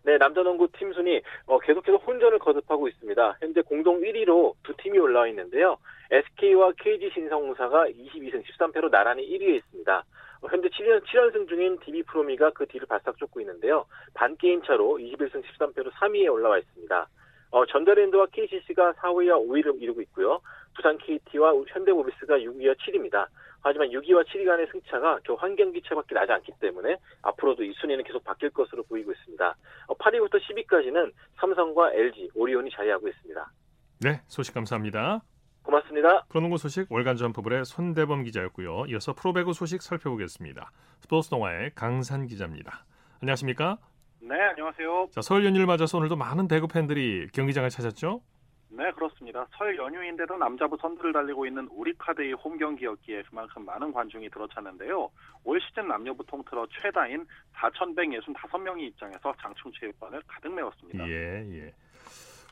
네, 0.04 0.18
남자농구 0.18 0.70
팀 0.78 0.94
순위 0.94 1.22
어, 1.48 1.60
계속해서 1.60 1.98
혼전을 1.98 2.40
거듭하고 2.40 2.88
있습니다. 2.88 3.38
현재 3.42 3.62
공동 3.62 4.00
1위로 4.00 4.56
두 4.64 4.74
팀이 4.78 4.98
올라와 4.98 5.28
있는데요. 5.28 5.78
SK와 6.10 6.72
KG 6.80 7.12
신성공사가 7.14 7.88
22승 7.88 8.42
13패로 8.46 8.90
나란히 8.90 9.28
1위에 9.28 9.58
있습니다. 9.58 10.04
어, 10.42 10.48
현재 10.50 10.70
7연, 10.70 11.04
7연승 11.06 11.48
중인 11.48 11.80
DB 11.80 12.04
프로미가 12.04 12.52
그 12.52 12.66
뒤를 12.66 12.88
바싹 12.88 13.18
쫓고 13.18 13.40
있는데요. 13.42 13.86
반게임 14.14 14.64
차로 14.64 14.98
21승 14.98 15.44
13패로 15.44 15.92
3위에 15.92 16.32
올라와 16.32 16.58
있습니다. 16.58 17.08
어, 17.52 17.66
전자랜드와 17.66 18.28
KCC가 18.28 18.94
4위와 18.94 19.46
5위를 19.48 19.82
이루고 19.82 20.02
있고요. 20.02 20.40
부산 20.76 20.98
KT와 20.98 21.54
현대모비스가 21.68 22.38
6위와 22.38 22.76
7위입니다. 22.78 23.28
하지만 23.64 23.90
6위와 23.90 24.26
7위 24.26 24.46
간의 24.46 24.68
승차가 24.72 25.20
저 25.26 25.34
환경기 25.36 25.84
차밖에 25.84 26.16
나지 26.16 26.32
않기 26.32 26.54
때문에 26.60 26.98
앞으로도 27.22 27.64
이 27.64 27.74
순위는 27.74 28.04
계속 28.04 28.24
바뀔 28.24 28.50
것으로 28.50 28.84
보이고 28.84 29.12
있습니다. 29.12 29.56
8위부터 29.88 30.36
어, 30.36 30.40
10위까지는 30.40 31.12
삼성과 31.36 31.94
LG, 31.94 32.32
오리온이 32.34 32.72
자리하고 32.72 33.08
있습니다. 33.08 33.52
네, 34.00 34.22
소식 34.28 34.56
감사합니다. 34.56 35.22
고맙습니다. 35.64 36.24
프로농구 36.30 36.58
소식 36.58 36.92
월간 36.92 37.16
점프볼의 37.18 37.66
손대범 37.66 38.24
기자였고요. 38.24 38.86
이어서 38.88 39.14
프로배구 39.14 39.54
소식 39.54 39.82
살펴보겠습니다. 39.82 40.72
스포츠 41.00 41.30
동화의 41.30 41.72
강산 41.76 42.26
기자입니다. 42.26 42.86
안녕하십니까? 43.22 43.78
네, 44.22 44.36
안녕하세요. 44.36 45.10
자, 45.12 45.22
설 45.22 45.46
연휴를 45.46 45.66
맞아서 45.66 45.98
오늘도 45.98 46.16
많은 46.16 46.48
배구 46.48 46.68
팬들이 46.68 47.28
경기장을 47.34 47.70
찾았죠? 47.70 48.22
네, 48.70 48.90
그렇습니다. 48.92 49.46
설 49.58 49.76
연휴인데도 49.78 50.38
남자부 50.38 50.78
선두를 50.80 51.12
달리고 51.12 51.46
있는 51.46 51.68
우리카드의 51.72 52.34
홈 52.34 52.58
경기였기에 52.58 53.24
그만큼 53.24 53.66
많은 53.66 53.92
관중이 53.92 54.30
들어찼는데요. 54.30 55.10
올 55.44 55.60
시즌 55.62 55.88
남녀부 55.88 56.26
통틀어 56.26 56.66
최다인 56.82 57.26
4,165명이 57.54 58.82
입장해서 58.84 59.34
장충체육관을 59.42 60.22
가득 60.26 60.54
메웠습니다. 60.54 61.08
예, 61.08 61.46
예. 61.52 61.74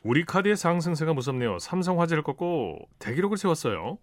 우리 0.02 0.24
카드의 0.24 0.56
상승세가 0.56 1.12
무섭네요. 1.12 1.58
삼성화재를 1.58 2.22
꺾고 2.22 2.78
대기록을 2.98 3.36
세웠어요. 3.36 3.98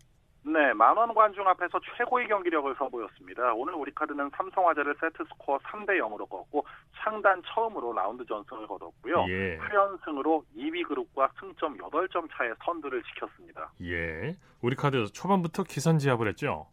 네, 0.46 0.72
만원 0.74 1.13
관중 1.13 1.46
앞에서 1.48 1.80
최고의 1.98 2.27
경기력을 2.27 2.74
선보였습니다. 2.77 3.54
오늘 3.54 3.74
우리 3.74 3.94
카드는 3.94 4.30
삼성화재를 4.36 4.96
세트 5.00 5.24
스코어 5.25 5.58
3대 5.58 6.00
0으로 6.00 6.30
꺾고 6.30 6.66
창단 6.96 7.42
처음으로 7.48 7.92
라운드 7.94 8.25
전승을 8.25 8.68
거뒀고요. 8.68 9.25
예. 9.27 9.58
8연승으로 9.58 10.44
2위 10.56 10.88
그룹과 10.88 11.32
승점 11.39 11.77
8점 11.77 12.30
차의 12.32 12.54
선두를 12.63 13.04
지켰습니다. 13.04 13.72
예, 13.82 14.38
우리 14.62 14.75
카드 14.75 15.12
초반부터 15.12 15.63
기선제압을 15.63 16.30
했죠. 16.30 16.68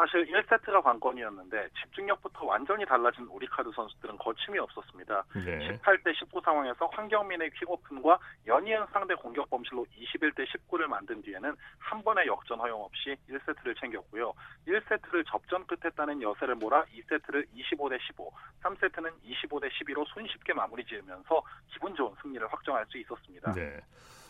사실 0.00 0.24
1세트가 0.32 0.82
관건이었는데 0.82 1.68
집중력부터 1.82 2.46
완전히 2.46 2.86
달라진 2.86 3.26
우리카드 3.26 3.70
선수들은 3.74 4.16
거침이 4.16 4.58
없었습니다. 4.58 5.24
네. 5.44 5.78
18대 5.78 6.14
19 6.14 6.40
상황에서 6.42 6.86
황경민의 6.86 7.50
퀵오픈과 7.50 8.18
연이은 8.46 8.86
상대 8.94 9.14
공격 9.14 9.50
범실로 9.50 9.84
21대 9.98 10.46
19를 10.46 10.86
만든 10.86 11.20
뒤에는 11.20 11.54
한 11.78 12.02
번의 12.02 12.26
역전 12.28 12.58
허용 12.60 12.82
없이 12.82 13.14
1세트를 13.28 13.78
챙겼고요. 13.78 14.32
1세트를 14.66 15.26
접전 15.26 15.66
끝에 15.66 15.90
따는 15.94 16.22
여세를 16.22 16.54
몰아 16.54 16.82
2세트를 16.86 17.44
25대 17.54 18.00
15, 18.00 18.32
3세트는 18.62 19.12
25대 19.22 19.68
12로 19.68 20.06
손쉽게 20.14 20.54
마무리 20.54 20.82
지으면서 20.86 21.42
기분 21.70 21.94
좋은 21.94 22.14
승리를 22.22 22.50
확정할 22.50 22.86
수 22.86 22.96
있었습니다. 22.96 23.52
네. 23.52 23.78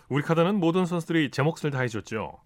우리카드는 0.09 0.57
모든 0.57 0.85
선수들이 0.85 1.31
제 1.31 1.43
몫을 1.45 1.71
다해줬죠. 1.71 2.41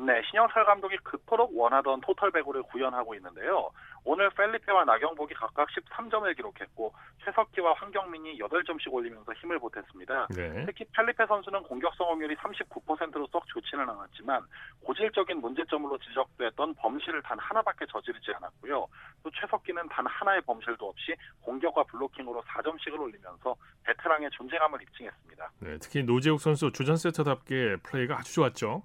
네, 0.00 0.22
신영철 0.30 0.64
감독이 0.64 0.96
그토록 0.98 1.58
원하던 1.58 2.00
토탈 2.00 2.30
배구를 2.30 2.62
구현하고 2.62 3.16
있는데요. 3.16 3.70
오늘 4.04 4.30
펠리페와 4.30 4.84
나경복이 4.84 5.34
각각 5.34 5.68
13점을 5.70 6.36
기록했고 6.36 6.94
최석기와 7.24 7.74
황경민이 7.74 8.38
8점씩 8.38 8.92
올리면서 8.92 9.32
힘을 9.34 9.58
보탰습니다. 9.58 10.28
네. 10.28 10.64
특히 10.66 10.84
펠리페 10.92 11.26
선수는 11.26 11.64
공격 11.64 11.94
성공률이 11.96 12.36
39%로 12.36 13.26
썩 13.32 13.44
좋지는 13.48 13.88
않았지만 13.88 14.46
고질적인 14.84 15.40
문제점으로 15.40 15.98
지적됐던 15.98 16.74
범실을 16.74 17.20
단 17.22 17.36
하나밖에 17.40 17.84
저지르지 17.90 18.30
않았고요. 18.36 18.86
또 19.24 19.30
최석기는 19.32 19.88
단 19.88 20.06
하나의 20.06 20.42
범실도 20.42 20.88
없이 20.88 21.16
공격과 21.40 21.82
블로킹으로 21.82 22.40
4점씩을 22.42 23.00
올리면서 23.00 23.56
베테랑의 23.82 24.30
존재감을 24.30 24.80
입증했습니다. 24.80 25.50
네, 25.58 25.78
특히 25.78 26.04
노재욱 26.04 26.40
선수 26.40 26.70
주전 26.70 26.96
세터답게 26.96 27.78
플레이가 27.82 28.18
아주 28.18 28.32
좋았죠. 28.34 28.84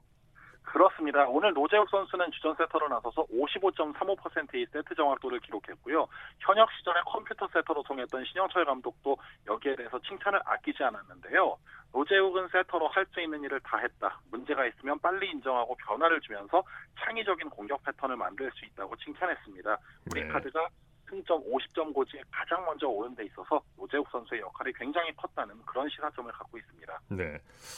그렇습니다. 0.74 1.28
오늘 1.28 1.54
노재욱 1.54 1.88
선수는 1.88 2.32
주전 2.32 2.56
세터로 2.56 2.88
나서서 2.90 3.28
55.35%의 3.28 4.66
세트 4.72 4.96
정확도를 4.96 5.40
기록했고요. 5.42 6.08
현역 6.40 6.68
시절에 6.72 7.00
컴퓨터 7.06 7.48
세터로 7.54 7.84
통했던 7.84 8.26
신영철 8.26 8.66
감독도 8.66 9.16
여기에 9.46 9.76
대해서 9.76 10.00
칭찬을 10.00 10.42
아끼지 10.44 10.84
않았는데요. 10.84 11.58
노재욱은 11.94 12.48
세터로 12.48 12.88
할 12.88 13.06
수 13.14 13.22
있는 13.22 13.44
일을 13.44 13.60
다 13.60 13.78
했다. 13.78 14.20
문제가 14.32 14.66
있으면 14.66 14.98
빨리 14.98 15.30
인정하고 15.30 15.76
변화를 15.76 16.20
주면서 16.22 16.64
창의적인 17.00 17.52
공격 17.52 17.84
패턴을 17.84 18.16
만들 18.16 18.50
수 18.56 18.66
있다고 18.66 18.96
칭찬했습니다. 18.96 19.78
우리 20.10 20.24
네. 20.24 20.28
카드가 20.28 20.68
승점 21.14 21.44
50점 21.44 21.94
고지에 21.94 22.22
가장 22.32 22.66
먼저 22.66 22.88
오른 22.88 23.14
데 23.14 23.24
있어서 23.26 23.62
노재욱 23.78 24.08
선수의 24.12 24.42
역할이 24.42 24.74
굉장히 24.74 25.14
컸다는 25.16 25.56
그런 25.66 25.88
시사점을 25.90 26.32
갖고 26.32 26.58
있습니다. 26.58 27.00
네. 27.12 27.38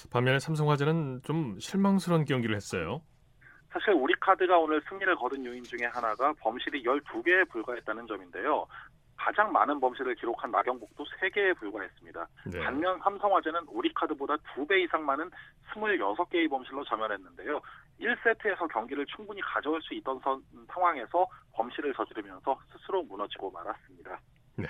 반면에 0.09 0.39
삼성화재는 0.39 1.21
좀 1.23 1.59
실망스러운 1.59 2.23
경기를 2.23 2.55
했어요. 2.55 3.01
사실 3.71 3.91
우리 3.91 4.13
카드가 4.21 4.57
오늘 4.57 4.81
승리를 4.87 5.13
거둔 5.17 5.45
요인 5.45 5.61
중에 5.63 5.85
하나가 5.91 6.31
범실이 6.39 6.83
12개에 6.83 7.49
불과했다는 7.49 8.07
점인데요. 8.07 8.65
가장 9.17 9.51
많은 9.51 9.79
범실을 9.81 10.15
기록한 10.15 10.51
나경복도 10.51 11.03
3개에 11.03 11.57
불과했습니다. 11.57 12.27
네. 12.53 12.59
반면 12.59 12.99
삼성화재는 13.03 13.61
우리카드보다 13.67 14.35
2배 14.55 14.83
이상 14.83 15.05
많은 15.05 15.29
26개의 15.73 16.49
범실로 16.49 16.85
점멸했는데요. 16.85 17.59
1세트에서 17.99 18.71
경기를 18.71 19.05
충분히 19.05 19.41
가져올 19.41 19.81
수 19.81 19.93
있던 19.95 20.19
선, 20.23 20.41
상황에서 20.67 21.25
범실을 21.53 21.93
저지르면서 21.93 22.59
스스로 22.71 23.03
무너지고 23.03 23.51
말았습니다. 23.51 24.19
네. 24.57 24.67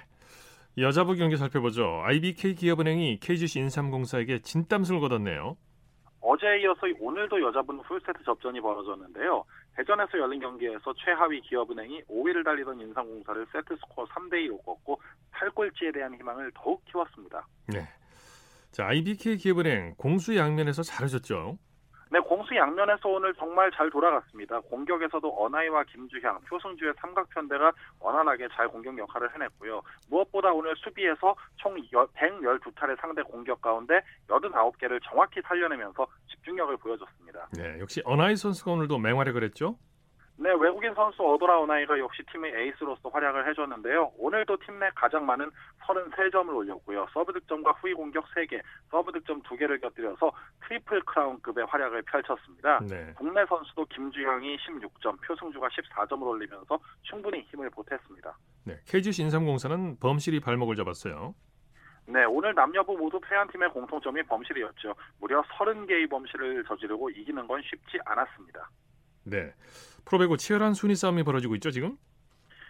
여자부 0.78 1.16
경기 1.16 1.38
살펴보죠. 1.38 2.02
IBK 2.04 2.56
기업은행이 2.56 3.20
KGC 3.20 3.60
인삼공사에게 3.60 4.40
진땀승을 4.40 5.00
거뒀네요. 5.00 5.58
어제에 6.22 6.62
이어서 6.62 6.82
오늘도 7.00 7.42
여자분 7.42 7.82
풀세트 7.84 8.24
접전이 8.24 8.60
벌어졌는데요. 8.60 9.46
대전에서 9.76 10.18
열린 10.18 10.40
경기에서 10.40 10.94
최하위 10.98 11.40
기업은행이 11.42 12.04
5위를 12.04 12.44
달리던 12.44 12.80
인삼공사를 12.82 13.46
세트 13.52 13.76
스코어 13.76 14.06
3대 14.06 14.34
2로 14.48 14.64
꺾고 14.66 15.00
8골찌에 15.32 15.94
대한 15.94 16.16
희망을 16.16 16.52
더욱 16.56 16.84
키웠습니다. 16.86 17.48
네. 17.68 17.88
자, 18.72 18.88
IBK 18.88 19.38
기업은행 19.38 19.96
공수 19.98 20.36
양면에서 20.36 20.82
잘해줬죠. 20.82 21.58
네, 22.56 22.60
공수 22.60 22.60
양면에서 22.60 23.10
오늘 23.10 23.34
정말 23.34 23.70
잘 23.72 23.90
돌아갔습니다. 23.90 24.60
공격에서도 24.62 25.28
어나이와 25.28 25.84
김주향, 25.84 26.40
표승주의 26.48 26.94
삼각편대가 27.00 27.74
원활하게 28.00 28.48
잘 28.54 28.68
공격 28.68 28.98
역할을 28.98 29.34
해냈고요. 29.34 29.82
무엇보다 30.10 30.52
오늘 30.54 30.74
수비에서 30.78 31.36
총 31.58 31.76
112차례 31.76 33.00
상대 33.00 33.22
공격 33.22 33.62
가운데 33.62 34.02
89개를 34.28 35.02
정확히 35.04 35.42
살려내면서 35.42 36.08
집중력을 36.30 36.78
보여줬습니다. 36.78 37.50
네, 37.58 37.80
역시 37.80 38.02
어나이 38.06 38.36
선수가 38.36 38.72
오늘도 38.72 38.98
맹활약을 39.00 39.44
했죠. 39.44 39.78
네, 40.38 40.50
외국인 40.60 40.94
선수 40.94 41.24
어도라오나이가 41.24 41.98
역시 41.98 42.22
팀의 42.32 42.54
에이스로서 42.54 43.08
활약을 43.08 43.48
해줬는데요. 43.50 44.12
오늘도 44.18 44.58
팀 44.58 44.76
내 44.80 44.90
가장 44.94 45.26
많은 45.26 45.50
33점을 45.80 46.54
올렸고요. 46.54 47.08
서브 47.14 47.32
득점과 47.32 47.72
후위 47.80 47.94
공격 47.94 48.26
3개, 48.36 48.62
서브 48.92 49.14
득점 49.14 49.42
2개를 49.44 49.80
곁들여서 49.80 50.30
트리플 50.68 51.02
크라운급의 51.06 51.66
활약을 51.68 52.02
펼쳤습니다. 52.02 52.80
네. 52.90 53.14
국내 53.16 53.46
선수도 53.46 53.86
김주향이 53.86 54.58
16점, 54.58 55.22
표승주가 55.26 55.70
14점을 55.70 56.22
올리면서 56.24 56.78
충분히 57.04 57.40
힘을 57.44 57.70
보탰습니다. 57.70 58.38
네, 58.66 58.78
KGC 58.86 59.22
인삼공사는 59.24 60.00
범실이 60.02 60.42
발목을 60.42 60.76
잡았어요. 60.76 61.34
네, 62.08 62.26
오늘 62.26 62.54
남녀부 62.54 62.98
모두 62.98 63.20
패한 63.22 63.48
팀의 63.48 63.70
공통점이 63.70 64.22
범실이었죠. 64.24 64.94
무려 65.22 65.42
30개의 65.44 66.10
범실을 66.10 66.66
저지르고 66.66 67.10
이기는 67.12 67.48
건 67.48 67.62
쉽지 67.64 67.98
않았습니다. 68.06 68.70
네. 69.26 69.54
프로배구 70.06 70.38
치열한 70.38 70.74
순위 70.74 70.96
싸움이 70.96 71.24
벌어지고 71.24 71.56
있죠, 71.56 71.72
지금? 71.72 71.98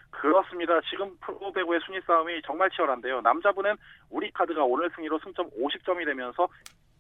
그렇습니다. 0.09 0.79
지금 0.89 1.15
프로배구의 1.19 1.81
순위 1.85 2.00
싸움이 2.07 2.41
정말 2.45 2.69
치열한데요. 2.71 3.21
남자분은 3.21 3.75
우리 4.09 4.31
카드가 4.31 4.63
오늘 4.63 4.89
승리로 4.95 5.19
승점 5.19 5.50
50점이 5.51 6.05
되면서 6.05 6.47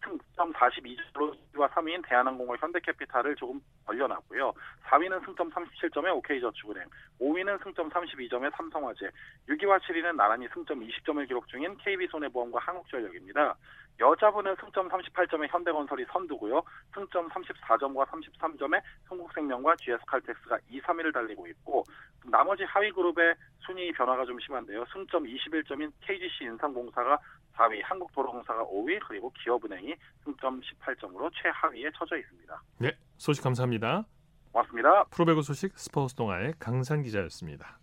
승점 0.05 0.53
42점으로 0.53 1.35
2와 1.55 1.69
3위인 1.71 2.07
대한항공과 2.07 2.55
현대캐피탈을 2.57 3.35
조금 3.35 3.59
벌려놨고요. 3.85 4.53
4위는 4.85 5.25
승점 5.25 5.49
37점의 5.49 6.15
OK저축은행, 6.17 6.85
5위는 7.19 7.63
승점 7.63 7.89
32점의 7.89 8.55
삼성화재, 8.55 9.09
6위와 9.49 9.79
7위는 9.81 10.15
나란히 10.15 10.47
승점 10.53 10.79
20점을 10.79 11.27
기록 11.27 11.47
중인 11.47 11.75
KB손해보험과 11.77 12.59
한국전력입니다. 12.59 13.55
여자분은 13.99 14.55
승점 14.59 14.89
38점의 14.89 15.47
현대건설이 15.49 16.05
선두고요. 16.11 16.61
승점 16.93 17.29
34점과 17.29 18.05
33점의 18.07 18.81
성국생명과 19.07 19.75
GS칼텍스가 19.77 20.59
2, 20.69 20.81
3위를 20.81 21.13
달리고 21.13 21.47
있고 21.47 21.85
나머지 22.25 22.63
하위 22.63 22.91
그룹의 22.91 23.35
순위 23.59 23.91
변화가 23.93 24.25
좀 24.25 24.37
심한데요. 24.39 24.85
승점 24.91 25.23
21점인 25.23 25.91
KGC 26.01 26.43
인삼공사가 26.43 27.17
4위, 27.57 27.81
한국도로공사가 27.83 28.65
5위, 28.65 28.99
그리고 29.07 29.31
기업은행이 29.31 29.95
승점 30.23 30.61
18점으로 30.61 31.31
최하위에 31.33 31.89
처져 31.97 32.17
있습니다. 32.17 32.61
네, 32.79 32.91
소식 33.17 33.43
감사합니다. 33.43 34.05
고맙습니다. 34.51 35.03
프로배구 35.05 35.41
소식 35.41 35.77
스포츠 35.77 36.15
동아의 36.15 36.53
강산 36.59 37.01
기자였습니다. 37.01 37.79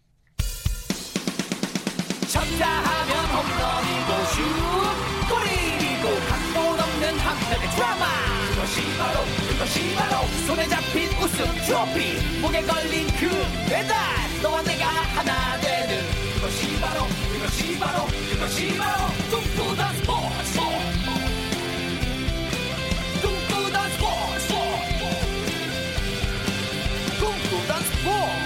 쳤다 2.33 2.67
하면 2.67 3.12
홈런이고 3.29 4.11
슛 4.33 4.41
골이고 5.29 6.07
각본 6.29 6.81
없는 6.81 7.19
한편의 7.19 7.69
드라마 7.76 8.05
그것이 8.49 8.81
바로 8.97 9.21
그것이 9.50 9.95
바로 9.95 10.25
손에 10.47 10.67
잡힌 10.67 11.09
우승 11.21 11.45
트로피 11.67 12.41
목에 12.41 12.62
걸린 12.62 13.07
그 13.21 13.29
배달 13.69 13.93
너와 14.43 14.62
내가 14.62 14.87
하나 14.87 15.61
되는 15.61 16.12
그것이 16.42 16.81
바로 16.81 17.07
그것이 17.33 17.78
바로 17.78 18.05
그것이 18.05 18.76
바로 18.76 19.07
꿈꾸던 19.31 19.94
스포츠 19.94 20.59
꿈꾸던 23.22 23.90
스포츠 23.90 24.50
꿈꾸던 27.20 27.83
스포츠 27.85 28.42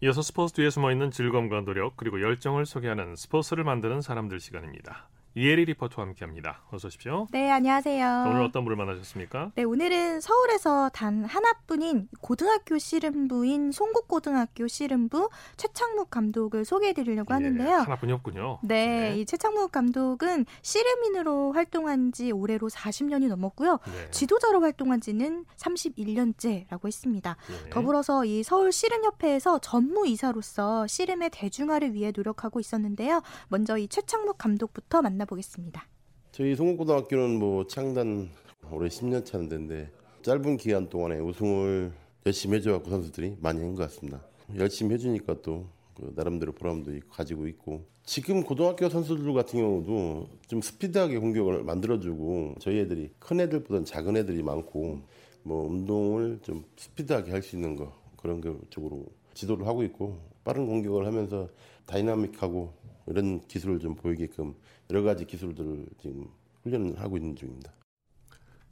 이어서 0.00 0.22
스포츠 0.22 0.54
뒤에 0.54 0.70
숨어있는 0.70 1.10
즐거움과 1.10 1.60
노력 1.60 1.98
그리고 1.98 2.22
열정을 2.22 2.64
소개하는 2.64 3.16
스포츠를 3.16 3.64
만드는 3.64 4.00
사람들 4.00 4.40
시간입니다. 4.40 5.10
이혜리 5.34 5.64
리포터와 5.64 6.08
함께합니다. 6.08 6.60
어서 6.70 6.88
오십시오. 6.88 7.26
네, 7.30 7.50
안녕하세요. 7.50 8.26
오늘 8.28 8.42
어떤 8.42 8.64
분을 8.64 8.76
만나셨습니까? 8.76 9.52
네, 9.54 9.62
오늘은 9.62 10.20
서울에서 10.20 10.90
단 10.90 11.24
하나뿐인 11.24 12.08
고등학교 12.20 12.76
씨름부인 12.76 13.72
송국고등학교 13.72 14.68
씨름부 14.68 15.30
최창묵 15.56 16.10
감독을 16.10 16.66
소개해드리려고 16.66 17.32
예, 17.32 17.34
하는데요. 17.34 17.76
하나뿐이었군요. 17.78 18.58
네, 18.62 18.86
네, 19.12 19.20
이 19.20 19.24
최창묵 19.24 19.72
감독은 19.72 20.44
씨름인으로 20.60 21.52
활동한 21.52 22.12
지 22.12 22.30
올해로 22.30 22.68
40년이 22.68 23.28
넘었고요. 23.28 23.78
네. 23.86 24.10
지도자로 24.10 24.60
활동한 24.60 25.00
지는 25.00 25.46
31년째라고 25.56 26.86
했습니다. 26.86 27.36
네. 27.48 27.70
더불어서 27.70 28.26
이 28.26 28.42
서울 28.42 28.70
씨름협회에서 28.70 29.60
전무이사로서 29.60 30.86
씨름의 30.86 31.30
대중화를 31.30 31.94
위해 31.94 32.12
노력하고 32.14 32.60
있었는데요. 32.60 33.22
먼저 33.48 33.78
이 33.78 33.88
최창묵 33.88 34.36
감독부터 34.36 35.00
만나 35.00 35.21
만나보겠습니다. 35.22 35.86
저희 36.32 36.54
송국고등학교는 36.56 37.38
뭐 37.38 37.66
창단 37.66 38.30
올해 38.70 38.88
10년 38.88 39.24
차인데 39.24 39.90
짧은 40.22 40.56
기간 40.56 40.88
동안에 40.88 41.18
우승을 41.18 41.92
열심히 42.26 42.56
해줘갖고 42.56 42.90
선수들이 42.90 43.36
많이 43.40 43.60
한 43.60 43.74
것 43.74 43.82
같습니다. 43.82 44.22
열심히 44.56 44.94
해주니까 44.94 45.42
또 45.42 45.66
그 45.94 46.10
나름대로 46.16 46.52
보람도 46.52 46.90
가지고 47.10 47.46
있고 47.48 47.84
지금 48.06 48.42
고등학교 48.42 48.88
선수들 48.88 49.30
같은 49.34 49.60
경우도 49.60 50.26
좀 50.46 50.62
스피드하게 50.62 51.18
공격을 51.18 51.64
만들어주고 51.64 52.54
저희 52.60 52.78
애들이 52.78 53.10
큰 53.18 53.40
애들보다는 53.40 53.84
작은 53.84 54.16
애들이 54.16 54.42
많고 54.42 55.00
뭐 55.42 55.68
운동을 55.68 56.38
좀 56.42 56.64
스피드하게 56.78 57.30
할 57.30 57.42
수 57.42 57.56
있는 57.56 57.76
거 57.76 57.92
그런 58.16 58.40
게 58.40 58.54
쪽으로 58.70 59.04
지도를 59.34 59.66
하고 59.66 59.82
있고 59.82 60.18
빠른 60.44 60.64
공격을 60.66 61.06
하면서 61.06 61.50
다이나믹하고 61.84 62.72
이런 63.08 63.40
기술을 63.46 63.78
좀 63.78 63.94
보이게끔 63.94 64.54
여러 64.92 65.02
가지 65.02 65.24
기술들을 65.24 65.86
지금 66.02 66.28
훈련을 66.64 67.00
하고 67.00 67.16
있는 67.16 67.34
중입니다. 67.34 67.72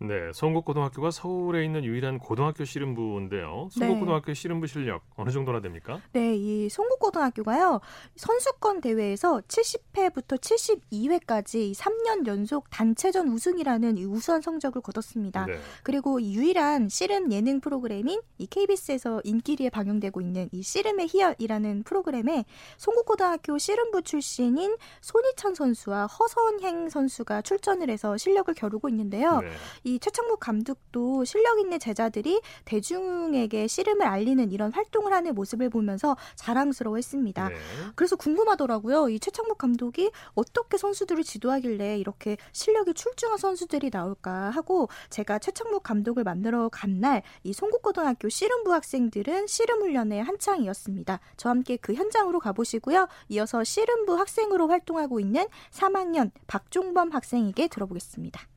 네, 0.03 0.33
성국고등학교가 0.33 1.11
서울에 1.11 1.63
있는 1.63 1.85
유일한 1.85 2.19
고등학교 2.19 2.65
씨름부인데요. 2.65 3.69
성국고등학교 3.71 4.27
네. 4.27 4.35
씨름부 4.35 4.67
실력 4.67 5.03
어느 5.15 5.31
정도나 5.31 5.61
됩니까? 5.61 6.01
네, 6.13 6.35
이 6.37 6.71
성국고등학교가요 6.71 7.81
선수권 8.17 8.81
대회에서 8.81 9.43
70회부터 9.47 10.41
72회까지 10.41 11.75
3년 11.75 12.27
연속 12.27 12.71
단체전 12.71 13.29
우승이라는 13.29 13.99
이 13.99 14.07
우수한 14.07 14.41
성적을 14.41 14.81
거뒀습니다. 14.81 15.45
네. 15.45 15.59
그리고 15.83 16.21
유일한 16.23 16.89
씨름 16.89 17.31
예능 17.31 17.61
프로그램인 17.61 18.23
이 18.39 18.47
KBS에서 18.47 19.21
인기리에 19.23 19.69
방영되고 19.69 20.23
있는 20.23 20.49
이 20.53 20.63
씨름의 20.63 21.09
희열이라는 21.09 21.83
프로그램에 21.83 22.47
성국고등학교 22.79 23.59
씨름부 23.59 24.01
출신인 24.03 24.77
손희찬 25.03 25.55
선수와 25.55 26.07
허선행 26.07 26.89
선수가 26.89 27.43
출전을 27.43 27.91
해서 27.91 28.17
실력을 28.17 28.53
겨루고 28.55 28.89
있는데요. 28.89 29.41
네. 29.41 29.51
이 29.91 29.99
최창목 29.99 30.39
감독도 30.39 31.25
실력 31.25 31.59
있는 31.59 31.81
제자들이 31.81 32.41
대중에게 32.65 33.67
씨름을 33.67 34.07
알리는 34.07 34.53
이런 34.53 34.73
활동을 34.73 35.13
하는 35.13 35.35
모습을 35.35 35.69
보면서 35.69 36.17
자랑스러워했습니다. 36.37 37.49
네. 37.49 37.57
그래서 37.97 38.15
궁금하더라고요. 38.15 39.09
이 39.09 39.19
최창목 39.19 39.59
감독이 39.59 40.13
어떻게 40.35 40.77
선수들을 40.77 41.25
지도하길래 41.25 41.99
이렇게 41.99 42.37
실력이 42.53 42.95
출중한 42.95 43.37
선수들이 43.37 43.91
나올까 43.93 44.51
하고 44.51 44.89
제가 45.11 45.41
최창목 45.41 45.83
감독을 45.83 46.23
만들어 46.23 46.69
간날 46.69 47.23
이 47.43 47.53
송국고등학교 47.53 48.29
씨름부 48.29 48.73
학생들은 48.73 49.49
씨름 49.49 49.83
훈련에 49.83 50.21
한창이었습니다. 50.21 51.19
저와 51.37 51.51
함께 51.51 51.77
그 51.77 51.95
현장으로 51.95 52.39
가보시고요. 52.39 53.09
이어서 53.31 53.65
씨름부 53.65 54.17
학생으로 54.17 54.69
활동하고 54.69 55.19
있는 55.19 55.49
3학년 55.73 56.31
박종범 56.47 57.11
학생에게 57.11 57.67
들어보겠습니다. 57.67 58.50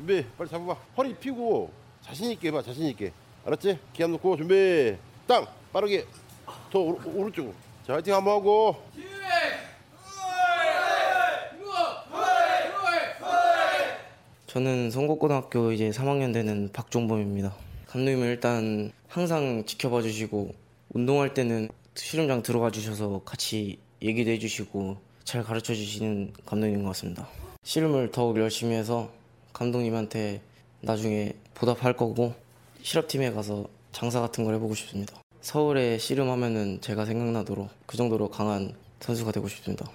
준비 0.00 0.24
빨리 0.38 0.48
잡아봐. 0.48 0.72
허리 0.96 1.14
피고 1.14 1.70
자신 2.00 2.30
있게 2.30 2.48
해봐 2.48 2.62
자신 2.62 2.86
있게. 2.86 3.12
알았지? 3.44 3.78
기압 3.92 4.10
놓고 4.10 4.38
준비. 4.38 4.96
땅! 5.26 5.46
빠르게. 5.70 6.06
더 6.70 6.78
오르, 6.78 6.98
오른쪽으로. 7.14 7.54
자 7.86 7.92
화이팅 7.94 8.14
한번 8.14 8.36
하고. 8.36 8.76
저는 14.46 14.90
성곡고등학교 14.90 15.70
이제 15.70 15.90
3학년 15.90 16.32
되는 16.32 16.70
박종범입니다. 16.72 17.54
감독님은 17.86 18.26
일단 18.26 18.90
항상 19.06 19.64
지켜봐 19.64 20.02
주시고 20.02 20.54
운동할 20.88 21.34
때는 21.34 21.68
실험장 21.94 22.42
들어가 22.42 22.70
주셔서 22.70 23.20
같이 23.24 23.78
얘기도 24.02 24.30
해주시고 24.30 24.96
잘 25.24 25.44
가르쳐 25.44 25.74
주시는 25.74 26.32
감독님인 26.46 26.82
것 26.84 26.88
같습니다. 26.90 27.28
씨름을 27.62 28.10
더욱 28.10 28.38
열심히 28.38 28.74
해서 28.74 29.19
감독님한테 29.52 30.40
나중에 30.80 31.34
보답할 31.54 31.96
거고 31.96 32.34
실업팀에 32.82 33.32
가서 33.32 33.66
장사 33.92 34.20
같은 34.20 34.44
걸 34.44 34.54
해보고 34.54 34.74
싶습니다. 34.74 35.14
서울에 35.40 35.98
씨름하면은 35.98 36.80
제가 36.80 37.04
생각나도록 37.04 37.70
그 37.86 37.96
정도로 37.96 38.28
강한 38.30 38.74
선수가 39.00 39.32
되고 39.32 39.48
싶습니다. 39.48 39.90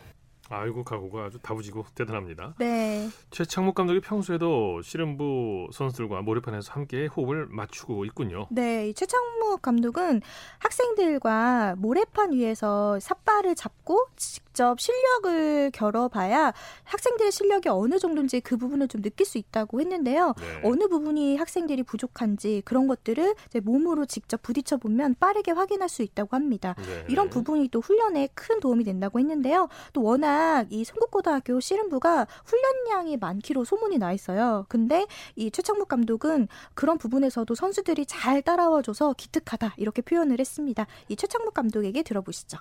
아이고 0.49 0.83
각오가 0.83 1.25
아주 1.25 1.39
다부지고 1.39 1.85
대단합니다. 1.95 2.53
네. 2.59 3.09
최창목 3.31 3.73
감독이 3.73 3.99
평소에도 3.99 4.81
씨름부 4.83 5.69
선수들과 5.73 6.21
모래판에서 6.21 6.71
함께 6.71 7.07
호흡을 7.07 7.47
맞추고 7.47 8.05
있군요. 8.05 8.47
네, 8.51 8.93
최창목 8.93 9.61
감독은 9.63 10.21
학생들과 10.59 11.75
모래판 11.77 12.33
위에서 12.33 12.99
삿발을 12.99 13.55
잡고 13.55 14.07
직접 14.55 14.79
실력을 14.79 15.69
겨뤄봐야 15.71 16.53
학생들의 16.85 17.29
실력이 17.33 17.67
어느 17.67 17.99
정도인지 17.99 18.39
그 18.39 18.55
부분을 18.55 18.87
좀 18.87 19.01
느낄 19.01 19.25
수 19.25 19.37
있다고 19.37 19.81
했는데요. 19.81 20.33
네. 20.37 20.61
어느 20.63 20.87
부분이 20.87 21.35
학생들이 21.35 21.83
부족한지 21.83 22.61
그런 22.63 22.87
것들을 22.87 23.35
몸으로 23.63 24.05
직접 24.05 24.41
부딪혀 24.41 24.77
보면 24.77 25.15
빠르게 25.19 25.51
확인할 25.51 25.89
수 25.89 26.03
있다고 26.03 26.37
합니다. 26.37 26.73
네. 26.77 27.05
이런 27.09 27.29
부분이 27.29 27.67
또 27.67 27.81
훈련에 27.81 28.29
큰 28.33 28.61
도움이 28.61 28.85
된다고 28.85 29.19
했는데요. 29.19 29.67
또 29.91 30.03
워낙 30.03 30.67
이 30.69 30.85
성북고등학교 30.85 31.59
씨름부가 31.59 32.25
훈련량이 32.45 33.17
많기로 33.17 33.65
소문이 33.65 33.97
나 33.97 34.13
있어요. 34.13 34.65
근데 34.69 35.05
이 35.35 35.51
최창목 35.51 35.89
감독은 35.89 36.47
그런 36.75 36.97
부분에서도 36.97 37.53
선수들이 37.53 38.05
잘 38.05 38.41
따라와줘서 38.41 39.15
기특하다 39.17 39.73
이렇게 39.75 40.01
표현을 40.01 40.39
했습니다. 40.39 40.87
이 41.09 41.17
최창목 41.17 41.53
감독에게 41.53 42.03
들어보시죠. 42.03 42.57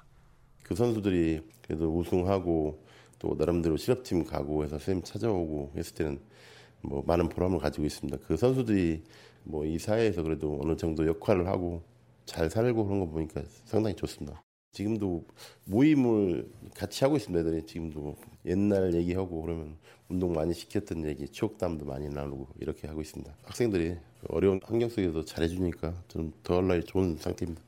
그 0.65 0.75
선수들이 0.75 1.43
그래도 1.63 1.97
우승하고 1.97 2.83
또 3.21 3.37
나름대로 3.39 3.77
실업팀 3.77 4.25
가고 4.25 4.65
해서 4.65 4.79
선생님 4.79 5.05
찾아오고 5.05 5.75
했을 5.77 5.95
때는 5.95 6.19
뭐 6.83 7.03
많은 7.07 7.29
보람을 7.29 7.61
가지고 7.61 7.87
있습니다. 7.87 8.19
그 8.27 8.37
선수들이 8.37 9.05
뭐 9.45 9.65
이 9.67 9.79
사회에서 9.79 10.23
그래도 10.23 10.59
어느 10.63 10.77
정도 10.77 11.07
역할을 11.07 11.47
하고 11.47 11.83
잘 12.25 12.51
살고 12.51 12.87
그런 12.87 13.01
거 13.01 13.07
보니까 13.07 13.43
상당히 13.65 13.95
좋습니다. 13.95 14.43
지금도 14.73 15.25
모임을 15.67 16.51
같이 16.75 17.05
하고 17.05 17.17
있습니다. 17.17 17.47
애들이 17.49 17.65
지금도 17.65 18.17
옛날 18.47 18.93
얘기하고 18.95 19.43
그러면 19.43 19.77
운동 20.09 20.33
많이 20.33 20.53
시켰던 20.53 21.07
얘기, 21.07 21.29
추억담도 21.29 21.85
많이 21.85 22.09
나누고 22.09 22.49
이렇게 22.59 22.89
하고 22.89 23.01
있습니다. 23.01 23.33
학생들이 23.45 23.97
어려운 24.29 24.61
환경 24.65 24.89
속에서 24.89 25.25
잘해주니까 25.25 25.95
저는 26.09 26.33
더할 26.43 26.83
좋은 26.83 27.17
상태입니다. 27.19 27.63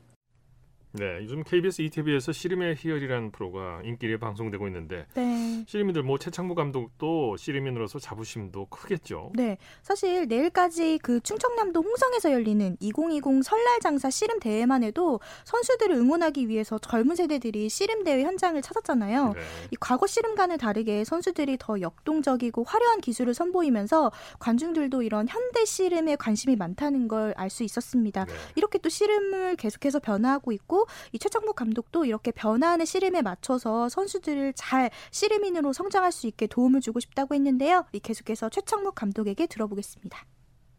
네, 0.97 1.19
요즘 1.21 1.43
KBS 1.43 1.81
ETV에서 1.83 2.31
씨름의 2.31 2.75
희열이라는 2.77 3.31
프로가 3.31 3.81
인기를 3.83 4.17
방송되고 4.17 4.67
있는데 4.67 5.05
네. 5.13 5.63
씨름인들 5.67 6.03
뭐 6.03 6.17
최창무 6.17 6.55
감독도 6.55 7.37
씨름인으로서 7.37 7.99
자부심도 7.99 8.65
크겠죠. 8.65 9.31
네, 9.35 9.57
사실 9.81 10.27
내일까지 10.27 10.99
그 11.01 11.19
충청남도 11.21 11.81
홍성에서 11.81 12.31
열리는 12.33 12.75
2020 12.79 13.43
설날 13.43 13.79
장사 13.79 14.09
씨름 14.09 14.39
대회만 14.39 14.83
해도 14.83 15.19
선수들을 15.45 15.95
응원하기 15.95 16.49
위해서 16.49 16.77
젊은 16.79 17.15
세대들이 17.15 17.69
씨름 17.69 18.03
대회 18.03 18.23
현장을 18.23 18.61
찾았잖아요. 18.61 19.33
네. 19.33 19.41
이 19.71 19.75
과거 19.79 20.07
씨름과는 20.07 20.57
다르게 20.57 21.03
선수들이 21.03 21.57
더 21.59 21.79
역동적이고 21.79 22.63
화려한 22.63 23.01
기술을 23.01 23.33
선보이면서 23.33 24.11
관중들도 24.39 25.01
이런 25.03 25.27
현대 25.27 25.63
씨름에 25.65 26.15
관심이 26.15 26.55
많다는 26.55 27.07
걸 27.07 27.27
알 27.37 27.49
수 27.49 27.63
있었습니다. 27.63 28.25
네. 28.25 28.33
이렇게 28.55 28.77
또 28.79 28.89
씨름을 28.89 29.55
계속해서 29.55 29.99
변화하고 29.99 30.51
있고 30.51 30.86
이 31.11 31.19
최창목 31.19 31.55
감독도 31.55 32.05
이렇게 32.05 32.31
변화하는 32.31 32.85
씨름에 32.85 33.21
맞춰서 33.21 33.89
선수들을 33.89 34.53
잘 34.55 34.89
씨름인으로 35.11 35.73
성장할 35.73 36.11
수 36.11 36.27
있게 36.27 36.47
도움을 36.47 36.81
주고 36.81 36.99
싶다고 36.99 37.35
했는데요. 37.35 37.85
계속해서 38.01 38.49
최창목 38.49 38.95
감독에게 38.95 39.47
들어보겠습니다. 39.47 40.25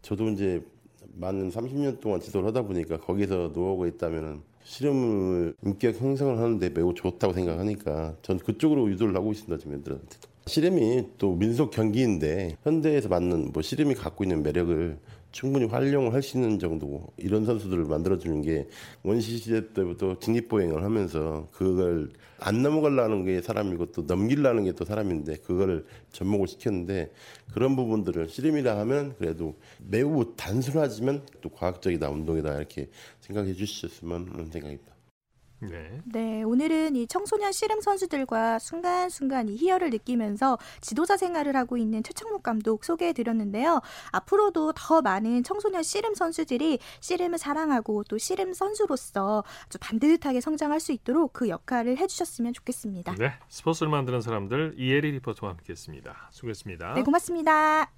저도 0.03 0.29
이제 0.31 0.65
만 1.15 1.51
30년 1.51 2.01
동안 2.01 2.21
지도를 2.21 2.49
하다 2.49 2.63
보니까 2.63 2.99
거기서 2.99 3.51
노하우가 3.55 3.87
있다면 3.89 4.43
씨름을 4.65 5.55
인격 5.65 6.01
형성을 6.01 6.37
하는데 6.37 6.69
매우 6.71 6.95
좋다고 6.95 7.33
생각하니까 7.33 8.17
전 8.23 8.39
그쪽으로 8.39 8.91
유도를 8.91 9.17
하고 9.17 9.33
있습니다 9.33 9.59
지금 9.59 9.79
애들한테도 9.79 10.29
씨름이 10.47 11.05
또 11.19 11.35
민속 11.35 11.71
경기인데 11.71 12.57
현대에서 12.63 13.09
맞는 13.09 13.53
뭐 13.53 13.63
씨름이 13.63 13.95
갖고 13.95 14.25
있는 14.25 14.43
매력을 14.43 14.99
충분히 15.31 15.67
활용을 15.67 16.13
할 16.15 16.23
수 16.23 16.37
있는 16.37 16.59
정도고 16.59 17.13
이런 17.17 17.45
선수들을 17.45 17.85
만들어주는 17.85 18.43
게 18.43 18.67
원시 19.03 19.39
시대 19.39 19.73
때부터 19.73 20.19
직립보행을 20.19 20.83
하면서 20.83 21.49
그걸 21.53 22.11
안 22.41 22.63
넘어가려는 22.63 23.25
게 23.25 23.41
사람이고 23.43 23.93
또 23.93 24.03
넘기려는 24.03 24.65
게 24.65 24.73
또 24.73 24.85
사람인데 24.85 25.37
그걸 25.39 25.87
접목을 26.13 26.47
시켰는데 26.49 27.13
그런 27.53 27.77
부분들을 27.77 28.29
씨름이라 28.29 28.79
하면 28.81 29.15
그래도 29.19 29.57
매우 29.79 30.35
단순하지만 30.37 31.23
또 31.41 31.49
과학적이다 31.49 32.09
운동이다 32.11 32.57
이렇게 32.57 32.89
생각해 33.21 33.55
주셨으면 33.55 34.29
하는 34.33 34.51
생각입니다. 34.51 34.98
네. 35.61 36.01
네, 36.05 36.43
오늘은 36.43 36.95
이 36.97 37.07
청소년 37.07 37.53
씨름 37.53 37.81
선수들과 37.81 38.59
순간순간 38.59 39.49
이 39.49 39.57
희열을 39.57 39.91
느끼면서 39.91 40.59
지도자 40.81 41.17
생활을 41.17 41.57
하고 41.57 41.77
있는 41.77 42.03
최창목 42.03 42.43
감독 42.43 42.85
소개해 42.85 43.13
드렸는데요. 43.13 43.81
앞으로도 44.13 44.73
더 44.77 45.03
많은 45.03 45.43
청소년 45.43 45.83
씨름 45.83 46.15
선수들이 46.15 46.79
씨름을 47.01 47.39
사랑하고 47.39 48.05
또 48.05 48.19
씨름 48.19 48.53
선수로서 48.53 49.43
아주 49.67 49.79
반듯하게 49.81 50.41
성장할 50.41 50.79
수 50.81 50.93
있도록 50.93 51.33
그 51.33 51.49
역할을 51.49 51.99
해 51.99 52.07
주셨으면 52.07 52.53
좋겠습니다. 52.53 53.17
네, 53.17 53.33
스포츠를 53.49 53.91
만드는 53.91 54.21
사람들 54.21 54.75
이혜리 54.77 55.11
리포터와 55.13 55.53
함께했습니다. 55.53 56.29
수고했습니다. 56.31 56.95
네, 56.95 57.03
고맙습니다. 57.03 57.91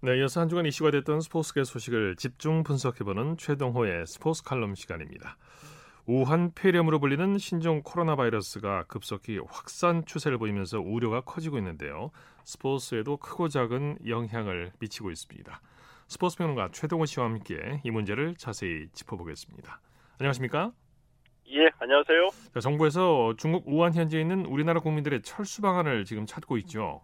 네, 0.00 0.16
이어서 0.18 0.40
한 0.40 0.48
주간 0.48 0.64
이슈가 0.64 0.92
됐던 0.92 1.20
스포츠계 1.20 1.64
소식을 1.64 2.14
집중 2.14 2.62
분석해보는 2.62 3.36
최동호의 3.36 4.06
스포츠 4.06 4.44
칼럼 4.44 4.76
시간입니다. 4.76 5.36
우한 6.06 6.52
폐렴으로 6.54 7.00
불리는 7.00 7.36
신종 7.38 7.82
코로나 7.82 8.14
바이러스가 8.14 8.84
급속히 8.84 9.40
확산 9.48 10.04
추세를 10.04 10.38
보이면서 10.38 10.78
우려가 10.78 11.20
커지고 11.22 11.58
있는데요. 11.58 12.12
스포츠에도 12.44 13.16
크고 13.16 13.48
작은 13.48 13.98
영향을 14.06 14.70
미치고 14.78 15.10
있습니다. 15.10 15.60
스포츠 16.06 16.38
평론가 16.38 16.68
최동호 16.70 17.04
씨와 17.04 17.26
함께 17.26 17.80
이 17.82 17.90
문제를 17.90 18.36
자세히 18.36 18.86
짚어보겠습니다. 18.92 19.80
안녕하십니까? 20.20 20.70
예, 21.50 21.70
안녕하세요. 21.80 22.28
자, 22.54 22.60
정부에서 22.60 23.34
중국 23.36 23.64
우한 23.66 23.94
현지에 23.94 24.20
있는 24.20 24.46
우리나라 24.46 24.78
국민들의 24.78 25.22
철수 25.22 25.60
방안을 25.60 26.04
지금 26.04 26.24
찾고 26.24 26.56
있죠. 26.58 27.02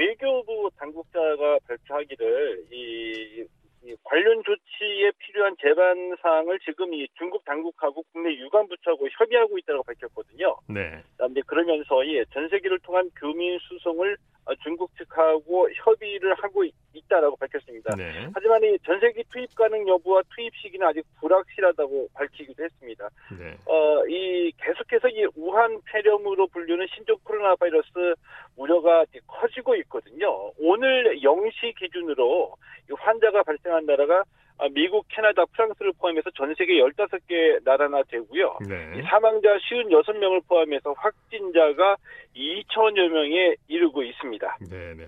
외교부 0.00 0.70
당국자가 0.78 1.58
발표하기를 1.68 2.64
이, 2.72 3.44
이 3.84 3.94
관련 4.02 4.42
조치에 4.42 5.12
필요한 5.18 5.54
제반 5.60 6.16
사항을 6.22 6.58
지금 6.60 6.94
이 6.94 7.06
중국 7.18 7.44
당국하고 7.44 8.02
국내 8.10 8.34
유관부처하고 8.34 9.08
협의하고 9.18 9.58
있다고 9.58 9.82
밝혔거든요. 9.82 10.56
네. 10.68 11.02
그다음에 11.12 11.42
그러면서 11.46 12.02
이 12.04 12.24
전세기를 12.32 12.78
통한 12.78 13.10
교민 13.16 13.58
수송을 13.58 14.16
중국 14.56 14.90
측하고 14.96 15.68
협의를 15.72 16.34
하고 16.34 16.64
있다라고 16.92 17.36
밝혔습니다. 17.36 17.94
네. 17.96 18.28
하지만 18.34 18.62
이 18.64 18.78
전세기 18.84 19.24
투입 19.30 19.54
가능 19.54 19.86
여부와 19.88 20.22
투입 20.34 20.54
시기는 20.56 20.86
아직 20.86 21.04
불확실하다고 21.20 22.08
밝히기도 22.14 22.64
했습니다. 22.64 23.08
네. 23.38 23.56
어, 23.66 24.06
이 24.08 24.52
계속해서 24.58 25.08
이 25.08 25.26
우한 25.36 25.80
폐렴으로 25.86 26.46
불리는 26.48 26.86
신종 26.94 27.16
코로나 27.24 27.54
바이러스 27.56 27.88
우려가 28.56 29.04
커지고 29.26 29.74
있거든요. 29.76 30.50
오늘 30.58 31.20
0시 31.20 31.76
기준으로 31.78 32.54
환자가 32.98 33.42
발생한 33.42 33.86
나라가 33.86 34.24
미국, 34.68 35.06
캐나다, 35.08 35.44
프랑스를 35.46 35.92
포함해서 35.98 36.30
전 36.36 36.54
세계 36.56 36.74
15개 36.74 37.62
나라나 37.64 38.02
되고요. 38.04 38.58
네. 38.68 39.02
사망자 39.08 39.48
56명을 39.70 40.46
포함해서 40.46 40.92
확진자가 40.96 41.96
2천여 42.34 43.08
명에 43.08 43.54
이르고 43.68 44.02
있습니다. 44.02 44.58
네, 44.70 44.94
네. 44.94 45.06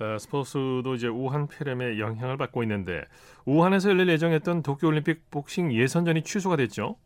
어, 0.00 0.16
스포츠도 0.18 0.94
이제 0.94 1.08
우한 1.08 1.46
폐렴의 1.46 2.00
영향을 2.00 2.38
받고 2.38 2.62
있는데 2.62 3.04
우한에서 3.44 3.90
열릴 3.90 4.08
예정했던 4.08 4.62
도쿄올림픽 4.62 5.30
복싱 5.30 5.72
예선전이 5.72 6.22
취소가 6.22 6.56
됐죠? 6.56 6.96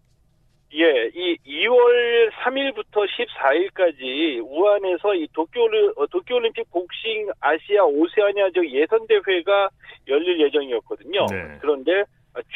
예, 0.76 1.08
이 1.14 1.36
2월 1.46 2.30
3일부터 2.32 3.06
14일까지 3.06 4.42
우한에서 4.42 5.14
이 5.14 5.28
도쿄 5.32 5.64
어, 5.96 6.06
도쿄올림픽 6.06 6.68
복싱 6.72 7.28
아시아 7.40 7.84
오세아니아 7.84 8.50
적 8.50 8.68
예선 8.68 9.06
대회가 9.06 9.68
열릴 10.08 10.40
예정이었거든요. 10.40 11.26
네. 11.30 11.58
그런데 11.60 12.02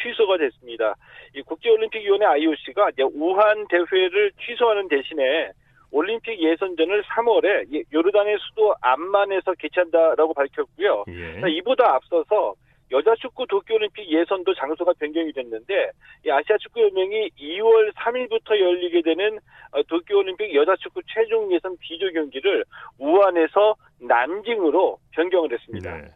취소가 0.03 0.37
됐습니다. 0.39 0.97
이 1.35 1.43
국제올림픽위원회 1.43 2.27
IOC가 2.27 2.91
이제 2.91 3.05
우한 3.05 3.67
대회를 3.69 4.33
취소하는 4.45 4.89
대신에 4.89 5.53
올림픽 5.93 6.41
예선전을 6.41 7.05
3월에 7.05 7.85
요르단의 7.93 8.37
수도 8.41 8.75
암만에서 8.81 9.55
개최한다라고 9.55 10.35
밝혔고요. 10.35 11.05
예. 11.09 11.51
이보다 11.51 11.95
앞서서 11.95 12.55
여자 12.91 13.15
축구 13.17 13.47
도쿄올림픽 13.47 14.09
예선도 14.11 14.55
장소가 14.55 14.93
변경이 14.99 15.33
됐는데 15.33 15.91
이 16.27 16.31
아시아 16.31 16.57
축구 16.59 16.81
연맹이 16.83 17.31
2월 17.39 17.93
3일부터 17.95 18.59
열리게 18.59 19.03
되는 19.03 19.39
어, 19.73 19.83
도쿄올림픽 19.83 20.55
여자 20.55 20.75
축구 20.77 21.01
최종 21.07 21.53
예선 21.53 21.77
비조 21.81 22.11
경기를 22.13 22.65
우한에서 22.99 23.77
난징으로 24.01 24.99
변경을 25.13 25.53
했습니다. 25.53 25.97
네. 25.97 26.09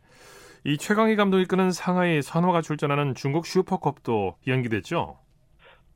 이 0.64 0.78
최강희 0.78 1.16
감독이 1.16 1.42
이끄는 1.42 1.72
상하이 1.72 2.22
선화가 2.22 2.62
출전하는 2.62 3.14
중국 3.14 3.46
슈퍼컵도 3.46 4.36
연기됐죠? 4.46 5.18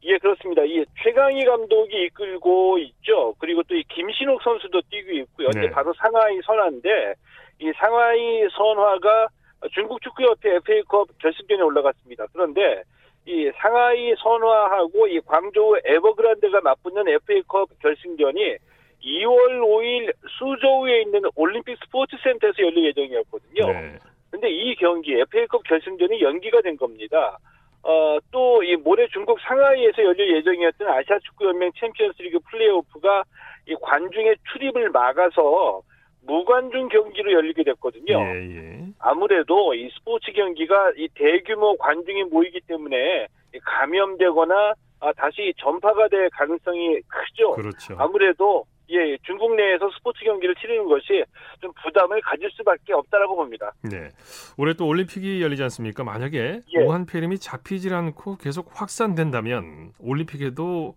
예, 0.02 0.18
그렇습니다. 0.18 0.62
이 0.64 0.84
최강희 1.02 1.44
감독이 1.44 2.04
이끌고 2.06 2.78
있죠. 2.78 3.34
그리고 3.38 3.62
또 3.64 3.74
이 3.74 3.82
김신욱 3.88 4.42
선수도 4.42 4.80
뛰고 4.90 5.12
있고요. 5.12 5.50
네. 5.50 5.70
바로 5.70 5.92
상하이 5.94 6.40
선화인데 6.44 7.14
이 7.60 7.72
상하이 7.80 8.46
선화가 8.56 9.28
중국 9.72 10.00
축구협회 10.02 10.56
FA컵 10.56 11.08
결승전에 11.18 11.62
올라갔습니다. 11.62 12.26
그런데 12.32 12.82
이 13.26 13.50
상하이 13.56 14.14
선화하고 14.22 15.08
이 15.08 15.20
광저우 15.20 15.78
에버그란드가 15.84 16.60
맞붙는 16.60 17.08
FA컵 17.08 17.68
결승전이 17.80 18.56
2월 19.02 19.60
5일 19.60 20.12
수저우에 20.38 21.02
있는 21.02 21.22
올림픽 21.34 21.78
스포츠 21.84 22.16
센터에서 22.22 22.62
열릴 22.62 22.86
예정이었거든요. 22.86 23.66
네. 23.66 23.98
근데 24.30 24.50
이 24.50 24.74
경기 24.76 25.14
FA컵 25.20 25.62
결승전이 25.64 26.20
연기가 26.20 26.60
된 26.60 26.76
겁니다. 26.76 27.38
어, 27.82 28.18
또 28.32 28.62
이 28.64 28.74
모레 28.76 29.06
중국 29.12 29.38
상하이에서 29.40 30.02
열릴 30.02 30.36
예정이었던 30.36 30.88
아시아 30.88 31.18
축구연맹 31.20 31.70
챔피언스리그 31.78 32.40
플레이오프가 32.50 33.22
이 33.68 33.74
관중의 33.80 34.36
출입을 34.52 34.90
막아서 34.90 35.82
무관중 36.26 36.88
경기로 36.88 37.32
열리게 37.32 37.64
됐거든요. 37.64 38.18
예, 38.18 38.56
예. 38.56 38.86
아무래도 38.98 39.74
이 39.74 39.88
스포츠 39.90 40.32
경기가 40.32 40.92
이 40.96 41.08
대규모 41.14 41.76
관중이 41.76 42.24
모이기 42.24 42.60
때문에 42.66 43.28
감염되거나 43.62 44.74
아, 45.00 45.12
다시 45.12 45.52
전파가 45.58 46.08
될 46.08 46.30
가능성이 46.30 47.00
크죠. 47.02 47.52
그렇죠. 47.52 47.94
아무래도 47.98 48.64
예, 48.88 49.16
중국 49.22 49.54
내에서 49.56 49.90
스포츠 49.96 50.24
경기를 50.24 50.54
치르는 50.54 50.86
것이 50.86 51.24
좀 51.60 51.72
부담을 51.82 52.20
가질 52.20 52.50
수밖에 52.52 52.92
없다라고 52.92 53.34
봅니다. 53.36 53.72
네. 53.82 54.10
올해 54.56 54.74
또 54.74 54.86
올림픽이 54.86 55.42
열리지 55.42 55.62
않습니까? 55.64 56.04
만약에 56.04 56.60
예. 56.74 56.82
우한 56.82 57.06
폐렴이 57.06 57.38
잡히질 57.38 57.92
않고 57.94 58.36
계속 58.36 58.70
확산된다면 58.72 59.92
올림픽에도 59.98 60.94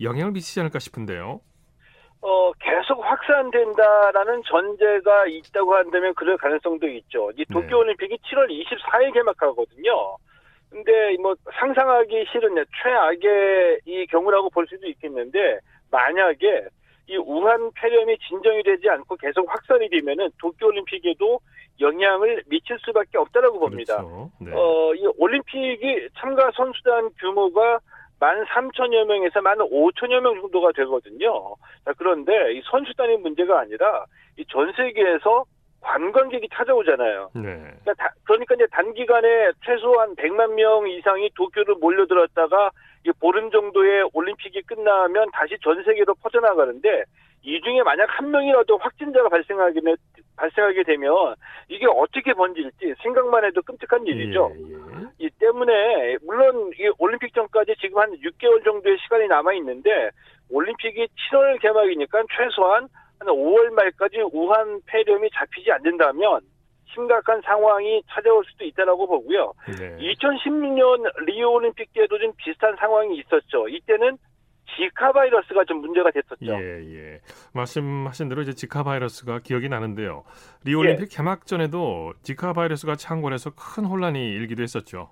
영향을 0.00 0.32
미치지 0.32 0.60
않을까 0.60 0.78
싶은데요. 0.78 1.40
어, 2.24 2.52
계속 2.58 3.04
확산된다라는 3.04 4.42
전제가 4.46 5.26
있다고 5.26 5.74
한다면 5.74 6.14
그럴 6.14 6.38
가능성도 6.38 6.88
있죠. 6.88 7.30
이 7.36 7.44
도쿄올림픽이 7.44 8.16
네. 8.16 8.30
7월 8.30 8.48
24일 8.48 9.12
개막하거든요. 9.12 10.16
근데 10.70 11.16
뭐 11.20 11.34
상상하기 11.60 12.24
싫은 12.32 12.64
최악의 12.82 13.80
이 13.84 14.06
경우라고 14.06 14.48
볼 14.48 14.66
수도 14.66 14.86
있겠는데 14.88 15.58
만약에 15.90 16.64
이 17.08 17.16
우한 17.18 17.70
폐렴이 17.74 18.16
진정이 18.26 18.62
되지 18.62 18.88
않고 18.88 19.16
계속 19.16 19.46
확산이 19.46 19.90
되면은 19.90 20.30
도쿄올림픽에도 20.40 21.38
영향을 21.80 22.42
미칠 22.46 22.78
수밖에 22.86 23.18
없다라고 23.18 23.58
봅니다. 23.58 23.96
그렇죠. 23.98 24.30
네. 24.40 24.50
어, 24.54 24.94
이 24.94 25.06
올림픽이 25.18 26.08
참가 26.18 26.50
선수단 26.56 27.10
규모가 27.20 27.80
만 28.24 28.42
3천여 28.46 29.04
명에서 29.04 29.42
만 29.42 29.58
5천여 29.58 30.20
명 30.20 30.40
정도가 30.40 30.72
되거든요. 30.72 31.54
자, 31.84 31.92
그런데 31.98 32.54
이 32.54 32.62
선수단의 32.70 33.18
문제가 33.18 33.60
아니라 33.60 34.06
이 34.38 34.44
전 34.48 34.72
세계에서 34.72 35.44
관광객이 35.82 36.48
찾아오잖아요. 36.54 37.30
네. 37.34 37.42
그러니까, 37.42 37.92
다, 37.98 38.10
그러니까 38.24 38.54
이제 38.54 38.66
단기간에 38.72 39.52
최소한 39.66 40.16
100만 40.16 40.54
명 40.54 40.88
이상이 40.88 41.28
도쿄를 41.36 41.74
몰려들었다가 41.74 42.70
보름 43.20 43.50
정도의 43.50 44.08
올림픽이 44.14 44.62
끝나면 44.62 45.26
다시 45.34 45.56
전 45.62 45.82
세계로 45.84 46.14
퍼져나가는데 46.22 47.04
이 47.42 47.60
중에 47.60 47.82
만약 47.82 48.06
한 48.08 48.30
명이라도 48.30 48.78
확진자가 48.78 49.28
발생하게, 49.28 49.80
발생하게 50.38 50.82
되면 50.84 51.34
이게 51.68 51.84
어떻게 51.86 52.32
번질지 52.32 52.94
생각만 53.02 53.44
해도 53.44 53.60
끔찍한 53.60 54.06
일이죠. 54.06 54.50
예, 54.56 54.72
예. 54.72 54.74
이 55.24 55.30
때문에 55.38 56.18
물론 56.22 56.70
이 56.78 56.90
올림픽 56.98 57.32
전까지 57.32 57.74
지금 57.80 57.98
한 57.98 58.12
6개월 58.12 58.62
정도의 58.62 58.98
시간이 58.98 59.26
남아 59.28 59.54
있는데 59.54 60.10
올림픽이 60.50 61.06
7월 61.32 61.58
개막이니까 61.62 62.24
최소한 62.36 62.88
한 63.18 63.28
5월 63.28 63.70
말까지 63.70 64.18
우한 64.32 64.80
폐렴이 64.86 65.30
잡히지 65.34 65.72
않는다면 65.72 66.40
심각한 66.92 67.40
상황이 67.40 68.02
찾아올 68.10 68.44
수도 68.44 68.64
있다라고 68.64 69.06
보고요. 69.06 69.52
네. 69.78 69.96
2016년 69.96 71.24
리오 71.24 71.54
올림픽 71.54 71.90
때도 71.94 72.18
좀 72.18 72.32
비슷한 72.36 72.76
상황이 72.76 73.16
있었죠. 73.16 73.66
이때는 73.68 74.18
지카 74.76 75.12
바이러스가 75.12 75.64
좀 75.64 75.80
문제가 75.80 76.10
됐었죠. 76.10 76.46
예, 76.46 76.84
예. 76.94 77.20
말씀하신 77.52 78.28
대로 78.28 78.42
이제 78.42 78.52
지카 78.52 78.82
바이러스가 78.82 79.40
기억이 79.40 79.68
나는데요. 79.68 80.24
리오 80.64 80.80
올림픽 80.80 81.02
예. 81.12 81.16
개막전에도 81.16 82.14
지카 82.22 82.52
바이러스가 82.52 82.96
창궐해서 82.96 83.52
큰 83.54 83.84
혼란이 83.84 84.18
일기도 84.18 84.62
했었죠. 84.62 85.10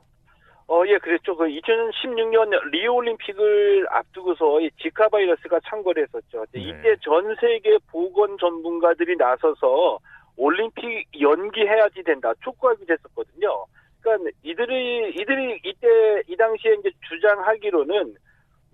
어, 0.69 0.85
예, 0.87 0.97
그랬죠. 0.99 1.37
그 1.37 1.45
2016년 1.45 2.71
리오 2.71 2.95
올림픽을 2.95 3.87
앞두고서 3.91 4.61
이 4.61 4.71
지카 4.81 5.09
바이러스가 5.09 5.61
창궐했었죠. 5.69 6.47
네. 6.53 6.61
이때 6.61 6.97
전 7.03 7.35
세계 7.41 7.77
보건 7.91 8.38
전문가들이 8.38 9.17
나서서 9.17 9.99
올림픽 10.37 11.07
연기해야지 11.21 12.03
된다. 12.05 12.33
촉구하기 12.43 12.87
됐었거든요. 12.87 13.67
그러니까 14.01 14.31
이들이 14.43 15.11
이들이 15.11 15.61
이때 15.65 16.23
이 16.27 16.37
당시에 16.37 16.75
이제 16.81 16.91
주장하기로는 17.09 18.15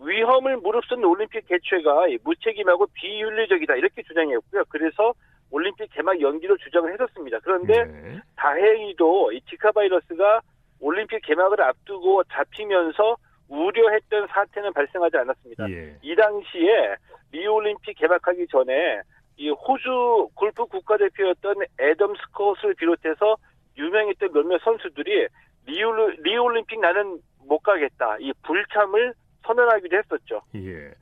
위험을 0.00 0.58
무릅쓴 0.58 1.04
올림픽 1.04 1.46
개최가 1.46 2.06
무책임하고 2.22 2.86
비윤리적이다 2.94 3.76
이렇게 3.76 4.02
주장했고요. 4.02 4.64
그래서 4.68 5.12
올림픽 5.50 5.90
개막 5.92 6.20
연기로 6.20 6.56
주장을 6.58 6.92
했었습니다. 6.92 7.38
그런데 7.42 7.84
네. 7.84 8.20
다행히도 8.36 9.32
이 9.32 9.40
지카 9.48 9.72
바이러스가 9.72 10.40
올림픽 10.80 11.20
개막을 11.22 11.60
앞두고 11.60 12.22
잡히면서 12.24 13.16
우려했던 13.48 14.28
사태는 14.28 14.72
발생하지 14.72 15.16
않았습니다. 15.16 15.70
예. 15.70 15.96
이 16.02 16.14
당시에 16.14 16.96
리우 17.32 17.54
올림픽 17.54 17.94
개막하기 17.94 18.46
전에 18.48 19.00
이 19.36 19.50
호주 19.50 20.28
골프 20.34 20.66
국가대표였던 20.66 21.56
애덤 21.80 22.14
스콧을 22.14 22.74
비롯해서 22.74 23.36
유명했던 23.78 24.32
몇몇 24.32 24.60
선수들이 24.62 25.28
리우, 25.66 25.92
리우 26.22 26.42
올림픽 26.42 26.80
나는 26.80 27.20
못 27.46 27.60
가겠다. 27.60 28.16
이 28.20 28.32
불참을 28.42 29.14
선언하기도 29.46 29.96
했었죠. 29.96 30.42
예. 30.56 30.92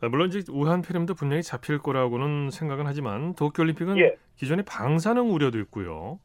아, 0.00 0.08
물론 0.08 0.28
이제 0.28 0.42
우한 0.50 0.82
폐렴도 0.82 1.14
분명히 1.14 1.42
잡힐 1.42 1.78
거라고는 1.78 2.50
생각은 2.50 2.86
하지만 2.86 3.34
도쿄올림픽은 3.34 3.98
예. 3.98 4.16
기존에 4.36 4.62
방사능 4.62 5.32
우려도 5.32 5.58
있고요. 5.60 6.20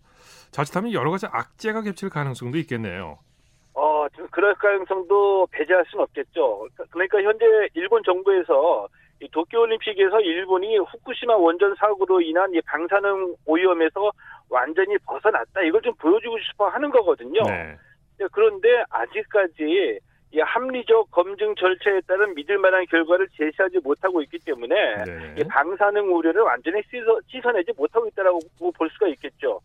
자칫하면 0.51 0.93
여러 0.93 1.09
가지 1.09 1.25
악재가 1.25 1.81
겹칠 1.81 2.09
가능성도 2.09 2.57
있겠네요. 2.59 3.17
어, 3.73 4.05
그럴 4.29 4.53
가능성도 4.53 5.47
배제할 5.47 5.83
수는 5.89 6.03
없겠죠. 6.03 6.67
그러니까 6.91 7.23
현재 7.23 7.45
일본 7.73 8.03
정부에서 8.03 8.87
이 9.19 9.27
도쿄올림픽에서 9.29 10.19
일본이 10.21 10.77
후쿠시마 10.77 11.35
원전 11.37 11.73
사고로 11.75 12.21
인한 12.21 12.53
이 12.53 12.61
방사능 12.61 13.35
오염에서 13.45 14.11
완전히 14.49 14.95
벗어났다. 14.99 15.63
이걸 15.63 15.81
좀 15.81 15.95
보여주고 15.95 16.37
싶어 16.39 16.67
하는 16.67 16.91
거거든요. 16.91 17.41
네. 17.43 17.75
그런데 18.31 18.83
아직까지 18.89 19.99
이 20.33 20.39
합리적 20.39 21.11
검증 21.11 21.53
절차에 21.53 22.01
따른 22.07 22.33
믿을 22.33 22.57
만한 22.57 22.83
결과를 22.87 23.27
제시하지 23.37 23.79
못하고 23.83 24.19
있기 24.23 24.39
때문에 24.39 25.03
네. 25.05 25.35
이 25.37 25.43
방사능 25.43 26.11
우려를 26.11 26.41
완전히 26.41 26.81
씻어, 26.89 27.19
씻어내지 27.27 27.71
못하고 27.77 28.07
있다라고 28.07 28.39
볼 28.75 28.89
수가 28.89 29.07
있겠죠. 29.09 29.61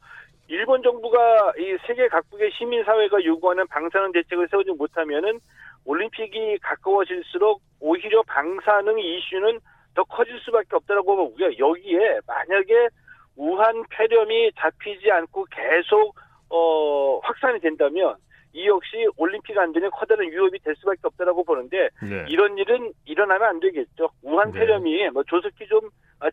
일본 0.47 0.83
정부가 0.83 1.55
이 1.59 1.77
세계 1.87 2.07
각국의 2.09 2.51
시민 2.53 2.85
사회가 2.85 3.25
요구하는 3.25 3.67
방사능 3.69 4.13
대책을 4.13 4.49
세우지 4.51 4.73
못하면은 4.73 5.41
올림픽이 5.87 6.59
가까워질수록 6.59 7.63
오히려 7.81 8.23
방사능 8.25 8.99
이슈는 8.99 9.61
더 9.95 10.05
커질 10.05 10.39
수밖에 10.41 10.77
없다고 10.77 11.17
보고요. 11.17 11.51
여기에 11.59 12.21
만약에 12.27 12.89
우한 13.37 13.85
폐렴이 13.89 14.53
잡히지 14.59 15.11
않고 15.11 15.47
계속 15.51 16.15
어, 16.51 17.21
확산이 17.23 17.59
된다면 17.61 18.17
이 18.53 18.67
역시 18.67 19.07
올림픽 19.17 19.57
안전에 19.57 19.89
커다란 19.91 20.31
위협이 20.31 20.59
될 20.61 20.75
수밖에 20.77 21.01
없다라고 21.05 21.45
보는데 21.45 21.91
네. 22.03 22.25
이런 22.29 22.57
일은 22.59 22.93
일어나면 23.05 23.49
안 23.49 23.61
되겠죠. 23.61 24.11
우한 24.23 24.53
네. 24.53 24.61
폐렴이 24.61 25.11
뭐 25.11 25.23
조속히 25.25 25.67
좀 25.69 25.81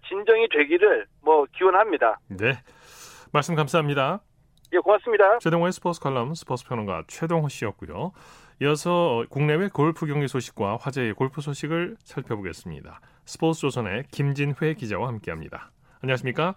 진정이 0.07 0.47
되기를 0.49 1.05
뭐 1.21 1.45
기원합니다. 1.55 2.19
네. 2.29 2.53
말씀 3.31 3.55
감사합니다. 3.55 4.21
예, 4.73 4.77
고맙습니다. 4.79 5.39
최동호의 5.39 5.71
스포츠 5.71 5.99
칼럼 5.99 6.33
스포츠 6.33 6.65
평론가 6.67 7.03
최동호 7.07 7.49
씨였고요. 7.49 8.13
이어서 8.61 9.25
국내외 9.29 9.67
골프 9.67 10.05
경기 10.05 10.27
소식과 10.27 10.77
화제의 10.81 11.13
골프 11.13 11.41
소식을 11.41 11.97
살펴보겠습니다. 11.99 13.01
스포츠 13.25 13.61
조선의 13.61 14.05
김진회 14.11 14.75
기자와 14.75 15.07
함께합니다. 15.09 15.71
안녕하십니까? 16.01 16.55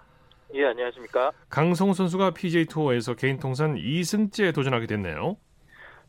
예, 0.55 0.65
안녕하십니까? 0.67 1.33
강성훈 1.51 1.95
선수가 1.95 2.31
PJ 2.31 2.67
투어에서 2.67 3.15
개인 3.15 3.39
통산 3.39 3.75
2승째에 3.75 4.55
도전하게 4.55 4.87
됐네요. 4.87 5.37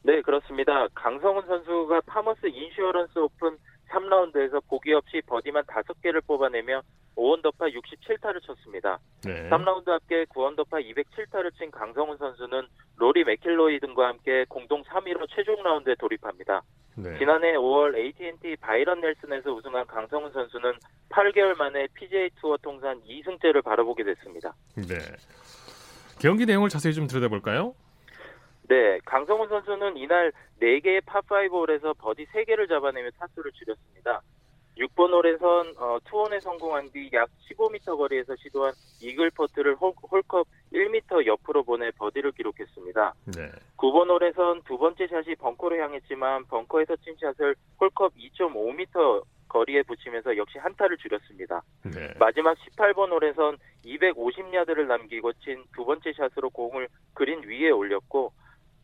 네, 0.04 0.22
그렇습니다. 0.22 0.88
강성훈 0.94 1.46
선수가 1.46 2.02
파머스 2.02 2.48
인슈어런스 2.48 3.20
오픈 3.20 3.58
3라운드에서 3.90 4.62
보기 4.68 4.94
없이 4.94 5.22
버디만 5.26 5.64
5개를 5.66 6.26
뽑아내며 6.26 6.82
5언더파 7.16 7.74
67타를 7.74 8.42
쳤습니다. 8.44 8.98
네. 9.26 9.50
3라운드 9.50 9.88
합계 9.88 10.24
9언더파 10.26 10.82
207타를 10.86 11.54
친 11.58 11.70
강성훈 11.72 12.18
선수는 12.18 12.68
로리 12.96 13.24
맥킬로이 13.26 13.80
등과 13.80 14.08
함께 14.08 14.46
공동 14.48 14.84
3위로 14.84 15.28
최종 15.36 15.62
라운드에 15.62 15.96
돌입합니다. 16.00 16.62
네. 16.96 17.18
지난해 17.18 17.54
5월 17.54 17.96
AT&T 17.98 18.56
바이런 18.58 19.02
넬슨에서 19.02 19.52
우승한 19.52 19.86
강성훈 19.88 20.32
선수는 20.32 20.74
8개월 21.10 21.58
만에 21.58 21.88
PGA 21.94 22.30
투어 22.40 22.58
통산 22.58 23.02
2승째를 23.02 23.64
바라보게 23.64 24.04
됐습니다. 24.04 24.54
네. 24.76 24.98
경기 26.20 26.46
내용을 26.46 26.70
자세히 26.70 26.94
좀 26.94 27.08
들여다볼까요? 27.08 27.74
네, 28.70 29.00
강성훈 29.04 29.50
선수는 29.50 29.98
이날 29.98 30.32
4개의 30.62 31.02
파5 31.02 31.50
홀에서 31.50 31.94
버디 31.94 32.28
3개를 32.28 32.70
잡아내며 32.70 33.10
타수를 33.20 33.52
줄였습니다. 33.52 34.22
6번 34.78 35.12
홀에선 35.12 35.74
어, 35.78 35.98
투온에 36.06 36.39
성공한 36.40 36.90
뒤 36.92 37.10
약 37.12 37.30
15m 37.50 37.98
거리에서 37.98 38.36
시도한 38.38 38.72
이글 39.02 39.32
퍼트를 39.32 39.76
홀, 39.76 39.92
홀컵 40.10 40.48
1m 40.72 41.26
옆으로 41.26 41.64
보내 41.64 41.90
버디를 41.92 42.32
기록했습니다. 42.32 43.14
네. 43.36 43.52
9번 43.76 44.08
홀에선 44.10 44.62
두 44.64 44.78
번째 44.78 45.08
샷이 45.08 45.36
벙커로 45.36 45.76
향했지만 45.82 46.46
벙커에서 46.46 46.96
친 46.98 47.16
샷을 47.20 47.56
홀컵 47.82 48.14
2.5m 48.16 49.24
거리에 49.50 49.82
붙이면서 49.82 50.38
역시 50.38 50.60
한 50.60 50.72
타를 50.72 50.96
줄였습니다. 50.98 51.62
네. 51.84 52.14
마지막 52.20 52.56
18번 52.60 53.10
홀에선 53.12 53.58
250야드를 53.84 54.86
남기고 54.86 55.34
친 55.44 55.64
두 55.76 55.84
번째 55.84 56.14
샷으로 56.14 56.52
공을 56.52 56.88
그린 57.16 57.42
위에 57.44 57.72
올렸고 57.72 58.32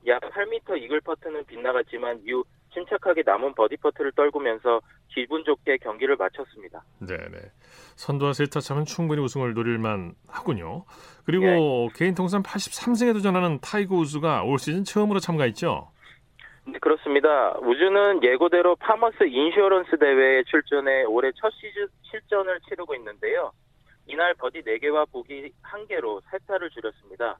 약 0.07 0.21
8m 0.21 0.81
이글 0.81 1.01
퍼트는 1.01 1.45
빗나갔지만 1.45 2.21
이후 2.25 2.43
침착하게 2.73 3.23
남은 3.25 3.53
버디 3.55 3.77
퍼트를 3.77 4.11
떨구면서 4.11 4.81
기분 5.07 5.43
좋게 5.45 5.77
경기를 5.77 6.15
마쳤습니다. 6.17 6.83
네네. 6.99 7.39
선두와 7.95 8.33
세 8.33 8.46
타 8.46 8.59
차면 8.59 8.83
충분히 8.85 9.21
우승을 9.21 9.53
노릴만 9.53 10.13
하군요. 10.27 10.83
그리고 11.25 11.45
네. 11.45 11.89
개인 11.95 12.15
통산 12.15 12.43
83승에 12.43 13.13
도전하는 13.13 13.59
타이거 13.61 13.95
우즈가 13.95 14.43
올 14.43 14.59
시즌 14.59 14.83
처음으로 14.83 15.19
참가했죠? 15.19 15.89
네, 16.67 16.79
그렇습니다. 16.79 17.57
우즈는 17.59 18.23
예고대로 18.23 18.75
파머스 18.75 19.23
인슈어런스 19.23 19.97
대회에 19.97 20.43
출전해 20.43 21.03
올해 21.03 21.31
첫 21.35 21.51
시즌 21.53 21.87
실전을 22.01 22.59
치르고 22.67 22.95
있는데요. 22.95 23.53
이날 24.07 24.33
버디 24.35 24.63
4개와 24.63 25.09
보기 25.11 25.51
1개로 25.63 26.21
3타를 26.23 26.71
줄였습니다. 26.71 27.37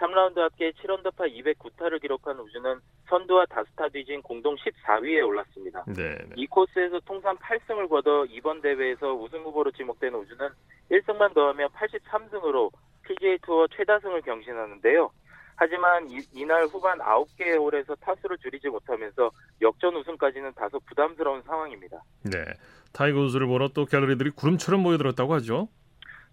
3라운드 0.00 0.38
합계 0.38 0.72
7언더파 0.72 1.30
209타를 1.30 2.00
기록한 2.00 2.38
우즈는 2.40 2.80
선두와 3.08 3.44
다섯 3.46 3.78
타 3.78 3.88
뒤진 3.90 4.22
공동 4.22 4.56
14위에 4.56 5.26
올랐습니다. 5.26 5.84
네, 5.88 6.14
네. 6.14 6.34
이 6.36 6.46
코스에서 6.46 7.00
통산 7.00 7.36
8승을 7.36 7.88
거둬 7.88 8.24
이번 8.30 8.62
대회에서 8.62 9.14
우승 9.14 9.42
후보로 9.42 9.70
지목된 9.72 10.14
우즈는 10.14 10.48
1승만 10.90 11.34
더하면 11.34 11.68
83승으로 11.70 12.70
PGA 13.02 13.38
투어 13.42 13.66
최다승을 13.68 14.22
경신하는데요. 14.22 15.10
하지만 15.56 16.08
이, 16.10 16.44
날 16.46 16.64
후반 16.64 16.98
9개의 16.98 17.58
홀에서 17.58 17.94
타수를 17.96 18.38
줄이지 18.38 18.68
못하면서 18.68 19.30
역전 19.60 19.94
우승까지는 19.94 20.54
다소 20.54 20.80
부담스러운 20.80 21.42
상황입니다. 21.42 22.02
네. 22.22 22.42
타이거 22.92 23.20
우즈를 23.20 23.46
보러 23.46 23.68
또 23.68 23.84
갤러리들이 23.84 24.30
구름처럼 24.30 24.82
모여들었다고 24.82 25.34
하죠. 25.34 25.68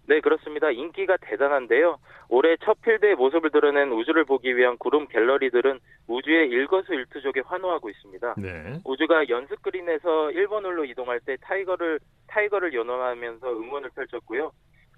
네, 0.08 0.20
그렇습니다. 0.20 0.70
인기가 0.70 1.18
대단한데요. 1.20 1.98
올해 2.30 2.56
첫 2.64 2.80
필드에 2.80 3.14
모습을 3.14 3.50
드러낸 3.50 3.92
우즈를 3.92 4.24
보기 4.24 4.56
위한 4.56 4.78
구름 4.78 5.06
갤러리들은 5.06 5.78
우즈의 6.06 6.48
일거수일투족에 6.48 7.40
환호하고 7.44 7.90
있습니다. 7.90 8.34
네. 8.38 8.80
우즈가 8.86 9.28
연습 9.28 9.60
그린에서 9.60 10.28
1번 10.28 10.64
홀로 10.64 10.86
이동할 10.86 11.20
때 11.20 11.36
타이거를 11.42 12.00
타이거를 12.26 12.72
연호하면서 12.72 13.50
응원을 13.50 13.90
펼쳤고요. 13.90 14.50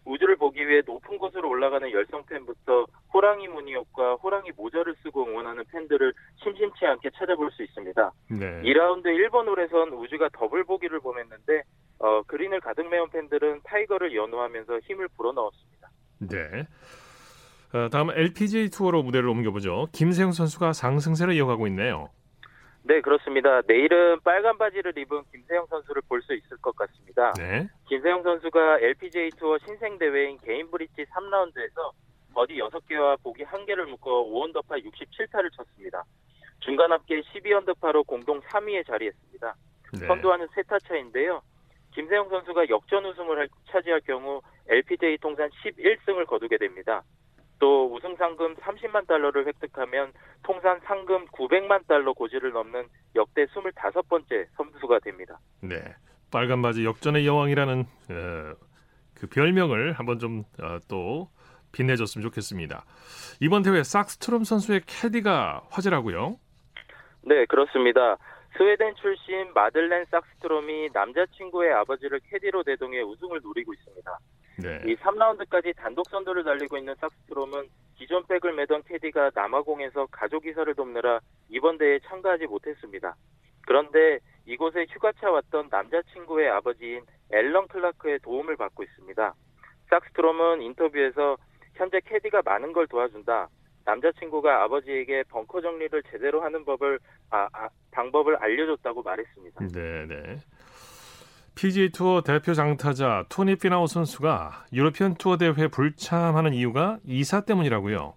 우즈를 0.04 0.36
보기 0.36 0.66
위해 0.66 0.80
높은 0.86 1.18
곳으로 1.18 1.48
올라가는 1.48 1.90
열성 1.90 2.24
팬부터 2.26 2.86
호랑이 3.12 3.48
무늬옷과 3.48 4.14
호랑이 4.14 4.50
모자를 4.56 4.94
쓰고 5.02 5.26
응원하는 5.26 5.64
팬들을 5.72 6.12
심심치 6.36 6.86
않게 6.86 7.10
찾아볼 7.16 7.50
수 7.50 7.64
있습니다. 7.64 8.12
네. 8.30 8.62
2라운드 8.62 9.06
1번 9.06 9.48
홀에선 9.48 9.92
우즈가 9.92 10.28
더블 10.32 10.62
보기를 10.64 11.00
보냈는데 11.00 11.62
어, 12.00 12.22
그린을 12.22 12.60
가득 12.60 12.88
메운 12.88 13.08
팬들은 13.10 13.60
타이거를 13.64 14.14
연호하면서 14.14 14.80
힘을 14.80 15.08
불어넣었습니다. 15.16 15.90
네. 16.30 16.66
어, 17.72 17.88
다음 17.90 18.10
LPGA 18.10 18.70
투어로 18.70 19.02
무대를 19.02 19.28
옮겨보죠. 19.28 19.88
김세영 19.92 20.32
선수가 20.32 20.72
상승세를 20.72 21.34
이어가고 21.34 21.66
있네요. 21.68 22.10
네, 22.82 23.02
그렇습니다. 23.02 23.60
내일은 23.66 24.18
빨간 24.24 24.56
바지를 24.56 24.96
입은 24.96 25.22
김세영 25.30 25.66
선수를 25.68 26.00
볼 26.08 26.22
수 26.22 26.32
있을 26.34 26.56
것 26.62 26.74
같습니다. 26.74 27.32
네. 27.36 27.68
김세영 27.88 28.22
선수가 28.22 28.78
LPGA 28.80 29.30
투어 29.38 29.58
신생 29.58 29.98
대회인 29.98 30.38
게인브리지 30.38 31.04
3라운드에서 31.04 31.92
버디 32.32 32.54
6개와 32.54 33.22
보기 33.22 33.44
1개를 33.44 33.84
묶어 33.90 34.24
5언더파 34.24 34.82
67타를 34.82 35.52
쳤습니다. 35.54 36.02
중간 36.60 36.90
합계 36.92 37.20
12언더파로 37.20 38.06
공동 38.06 38.40
3위에 38.40 38.86
자리했습니다. 38.86 39.54
네. 40.00 40.06
선두와는 40.06 40.48
세타 40.54 40.78
차인데요. 40.88 41.42
김세영 41.94 42.28
선수가 42.28 42.68
역전 42.68 43.04
우승을 43.04 43.48
차지할 43.70 44.00
경우 44.02 44.40
LPGA 44.68 45.18
통산 45.18 45.50
11승을 45.50 46.26
거두게 46.26 46.58
됩니다. 46.58 47.02
또 47.58 47.92
우승 47.94 48.16
상금 48.16 48.56
30만 48.56 49.06
달러를 49.06 49.46
획득하면 49.46 50.12
통산 50.42 50.80
상금 50.84 51.26
900만 51.26 51.86
달러 51.86 52.12
고지를 52.12 52.52
넘는 52.52 52.86
역대 53.14 53.44
25번째 53.46 54.46
선수가 54.56 55.00
됩니다. 55.00 55.38
네. 55.60 55.76
빨간 56.30 56.62
바지 56.62 56.84
역전의 56.84 57.26
여왕이라는 57.26 57.80
어, 57.80 58.54
그 59.14 59.26
별명을 59.26 59.92
한번 59.92 60.18
좀또 60.18 61.28
어, 61.28 61.28
빛내줬으면 61.72 62.22
좋겠습니다. 62.28 62.84
이번 63.40 63.62
대회 63.62 63.82
삭스트롬 63.82 64.44
선수의 64.44 64.82
캐디가 64.86 65.64
화제라고요? 65.70 66.38
네, 67.22 67.44
그렇습니다. 67.46 68.16
스웨덴 68.56 68.94
출신 68.96 69.52
마들렌 69.54 70.04
삭스트롬이 70.06 70.90
남자친구의 70.92 71.72
아버지를 71.72 72.20
캐디로 72.30 72.62
대동해 72.62 73.00
우승을 73.00 73.40
노리고 73.42 73.72
있습니다. 73.72 74.18
네. 74.62 74.80
이 74.86 74.96
3라운드까지 74.96 75.74
단독 75.76 76.08
선두를 76.10 76.44
달리고 76.44 76.76
있는 76.76 76.94
삭스트롬은 76.96 77.68
기존 77.96 78.26
백을 78.26 78.52
매던 78.52 78.82
캐디가 78.84 79.30
남아공에서 79.34 80.06
가족 80.10 80.46
이사를 80.46 80.74
돕느라 80.74 81.20
이번 81.48 81.78
대회에 81.78 82.00
참가하지 82.06 82.46
못했습니다. 82.46 83.14
그런데 83.66 84.18
이곳에 84.46 84.86
휴가차 84.90 85.30
왔던 85.30 85.68
남자친구의 85.70 86.48
아버지인 86.50 87.04
앨런 87.30 87.68
클라크의 87.68 88.18
도움을 88.20 88.56
받고 88.56 88.82
있습니다. 88.82 89.34
삭스트롬은 89.90 90.62
인터뷰에서 90.62 91.36
현재 91.74 92.00
캐디가 92.04 92.42
많은 92.44 92.72
걸 92.72 92.86
도와준다. 92.86 93.48
남자친구가 93.84 94.64
아버지에게 94.64 95.24
벙커 95.28 95.60
정리를 95.60 96.02
제대로 96.10 96.42
하는 96.42 96.64
법을 96.64 96.98
아, 97.30 97.48
아, 97.52 97.68
방법을 97.90 98.36
알려줬다고 98.36 99.02
말했습니다. 99.02 99.66
네, 99.68 100.06
네. 100.06 100.38
PGA 101.54 101.90
투어 101.90 102.22
대표 102.22 102.54
장타자 102.54 103.26
토니 103.28 103.56
피나우 103.56 103.86
선수가 103.86 104.66
유로피언 104.72 105.16
투어 105.16 105.36
대회 105.36 105.68
불참하는 105.68 106.54
이유가 106.54 106.98
이사 107.04 107.42
때문이라고요. 107.42 108.14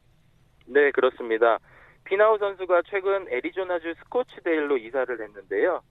네, 0.68 0.92
그렇습니다. 0.92 1.60
피나우 2.06 2.38
선수가 2.38 2.84
최근 2.90 3.28
애리조나주 3.30 3.94
스코츠데일로 4.04 4.78
이사를 4.78 5.22
했는데요. 5.22 5.82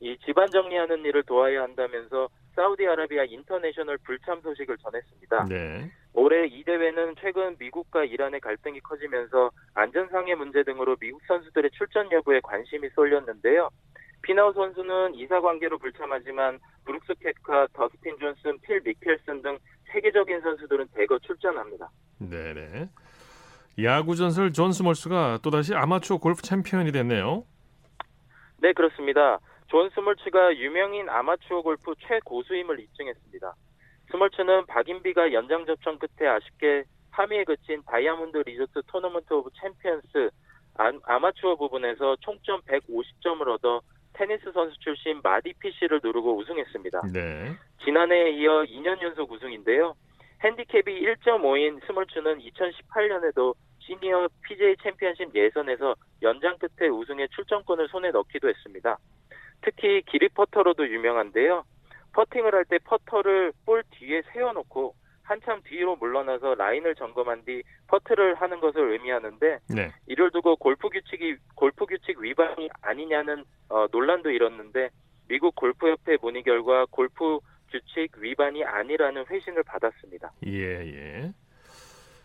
이 0.00 0.16
집안 0.24 0.50
정리하는 0.50 1.04
일을 1.04 1.22
도와야 1.24 1.62
한다면서 1.62 2.28
사우디아라비아 2.54 3.24
인터내셔널 3.24 3.98
불참 3.98 4.40
소식을 4.40 4.76
전했습니다. 4.78 5.46
네. 5.48 5.90
올해 6.14 6.46
이 6.46 6.62
대회는 6.64 7.14
최근 7.20 7.56
미국과 7.58 8.04
이란의 8.04 8.40
갈등이 8.40 8.80
커지면서 8.80 9.50
안전상의 9.74 10.34
문제 10.36 10.62
등으로 10.62 10.96
미국 10.96 11.22
선수들의 11.26 11.70
출전 11.72 12.10
여부에 12.12 12.40
관심이 12.42 12.88
쏠렸는데요. 12.90 13.70
피나우 14.22 14.52
선수는 14.52 15.14
이사 15.14 15.40
관계로 15.40 15.78
불참하지만 15.78 16.60
브룩스 16.84 17.14
켑카, 17.20 17.68
더스틴 17.72 18.18
존슨, 18.18 18.58
필 18.60 18.80
미켈슨 18.84 19.42
등 19.42 19.58
세계적인 19.90 20.40
선수들은 20.40 20.86
대거 20.94 21.18
출전합니다. 21.20 21.90
네네. 22.18 22.88
야구 23.82 24.14
전설 24.14 24.52
존 24.52 24.70
스몰츠가 24.72 25.38
또다시 25.42 25.74
아마추어 25.74 26.18
골프 26.18 26.42
챔피언이 26.42 26.92
됐네요. 26.92 27.44
네, 28.58 28.72
그렇습니다. 28.74 29.40
존 29.68 29.88
스몰츠가 29.90 30.54
유명인 30.56 31.08
아마추어 31.08 31.62
골프 31.62 31.94
최고수임을 32.06 32.78
입증했습니다. 32.78 33.54
스몰츠는 34.12 34.66
박인비가 34.66 35.32
연장 35.32 35.64
접전 35.64 35.98
끝에 35.98 36.28
아쉽게 36.28 36.84
3위에 37.12 37.46
그친 37.46 37.82
다이아몬드 37.86 38.38
리조트 38.38 38.82
토너먼트 38.86 39.32
오브 39.32 39.50
챔피언스 39.60 40.30
아마추어 40.74 41.56
부문에서 41.56 42.16
총점 42.20 42.60
150점을 42.62 43.46
얻어 43.48 43.80
테니스 44.12 44.52
선수 44.52 44.78
출신 44.80 45.20
마디 45.22 45.52
피시를 45.54 46.00
누르고 46.02 46.36
우승했습니다. 46.36 47.00
네. 47.12 47.56
지난해에 47.84 48.30
이어 48.32 48.64
2년 48.64 49.00
연속 49.02 49.32
우승인데요. 49.32 49.94
핸디캡이 50.44 50.84
1.5인 50.84 51.86
스몰츠는 51.86 52.38
2018년에도 52.40 53.54
시니어 53.78 54.28
PGA 54.42 54.76
챔피언십 54.82 55.34
예선에서 55.34 55.94
연장 56.22 56.56
끝에 56.58 56.88
우승해 56.88 57.28
출전권을 57.30 57.88
손에 57.88 58.10
넣기도 58.10 58.48
했습니다. 58.48 58.98
특히 59.62 60.02
기립 60.02 60.34
퍼터로도 60.34 60.86
유명한데요. 60.88 61.64
퍼팅을 62.12 62.54
할 62.54 62.64
때 62.64 62.78
퍼터를 62.78 63.52
볼 63.64 63.82
뒤에 63.90 64.22
세워놓고 64.32 64.94
한참 65.22 65.60
뒤로 65.64 65.96
물러나서 65.96 66.54
라인을 66.54 66.94
점검한 66.94 67.44
뒤 67.44 67.62
퍼트를 67.88 68.34
하는 68.34 68.60
것을 68.60 68.92
의미하는데 68.92 69.58
네. 69.74 69.92
이를 70.06 70.30
두고 70.30 70.56
골프 70.56 70.88
규칙이 70.88 71.36
골프 71.54 71.86
규칙 71.86 72.18
위반이 72.18 72.68
아니냐는 72.80 73.44
어, 73.68 73.86
논란도 73.90 74.30
일었는데 74.30 74.90
미국 75.28 75.54
골프협회 75.54 76.18
문의 76.20 76.42
결과 76.42 76.84
골프 76.90 77.38
규칙 77.70 78.16
위반이 78.18 78.64
아니라는 78.64 79.24
회신을 79.30 79.62
받았습니다. 79.62 80.32
예, 80.46 80.60
예. 80.60 81.32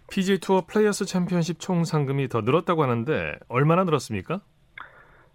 PGA 0.09 0.39
투어 0.39 0.65
플레이어스 0.65 1.05
챔피언십 1.05 1.59
총 1.59 1.83
상금이 1.83 2.27
더 2.29 2.41
늘었다고 2.41 2.83
하는데 2.83 3.37
얼마나 3.47 3.83
늘었습니까? 3.83 4.41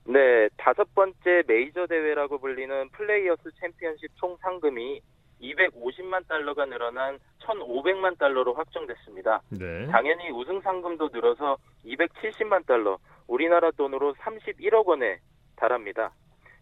네, 0.04 0.48
다섯 0.56 0.92
번째 0.94 1.42
메이저 1.46 1.86
대회라고 1.86 2.38
불리는 2.38 2.88
플레이어스 2.90 3.42
챔피언십 3.60 4.10
총 4.16 4.36
상금이 4.40 5.00
250만 5.40 6.26
달러가 6.28 6.64
늘어난 6.66 7.18
1,500만 7.40 8.18
달러로 8.18 8.54
확정됐습니다. 8.54 9.42
네. 9.50 9.86
당연히 9.86 10.30
우승 10.30 10.60
상금도 10.60 11.10
늘어서 11.12 11.56
270만 11.84 12.66
달러, 12.66 12.98
우리나라 13.26 13.70
돈으로 13.72 14.14
31억 14.14 14.86
원에 14.86 15.18
달합니다. 15.56 16.12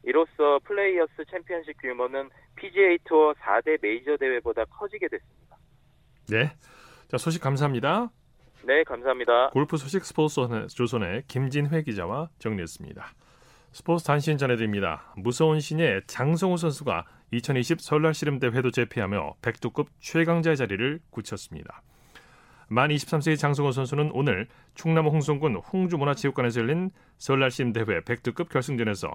이로써 0.02 0.58
플레이어스 0.64 1.24
챔피언십 1.30 1.76
규모는 1.80 2.30
PGA 2.56 2.98
투어 3.04 3.34
4대 3.34 3.78
메이저 3.82 4.16
대회보다 4.16 4.64
커지게 4.64 5.08
됐습니다. 5.08 5.56
네. 6.30 6.52
자, 7.08 7.18
소식 7.18 7.42
감사합니다. 7.42 8.10
네, 8.64 8.84
감사합니다. 8.84 9.50
골프 9.50 9.76
소식 9.76 10.04
스포츠 10.04 10.40
조선의 10.68 11.24
김진회 11.26 11.82
기자와 11.82 12.30
정리했습니다. 12.38 13.04
스포츠 13.72 14.04
단신 14.04 14.36
전해드립니다. 14.36 15.12
무서운 15.16 15.60
신예 15.60 16.00
장성호 16.06 16.56
선수가 16.56 17.04
2020 17.30 17.80
설날 17.80 18.14
씨름 18.14 18.40
대회도 18.40 18.72
제패하며 18.72 19.34
백두급 19.42 19.88
최강자의 20.00 20.56
자리를 20.56 21.00
굳혔습니다. 21.10 21.82
만 22.66 22.90
23세의 22.90 23.38
장성호 23.38 23.70
선수는 23.70 24.10
오늘 24.12 24.48
충남 24.74 25.06
홍성군 25.06 25.56
홍주문화체육관에서 25.56 26.60
열린 26.60 26.90
설날 27.18 27.52
씨름 27.52 27.72
대회 27.72 28.00
백두급 28.04 28.48
결승전에서 28.48 29.10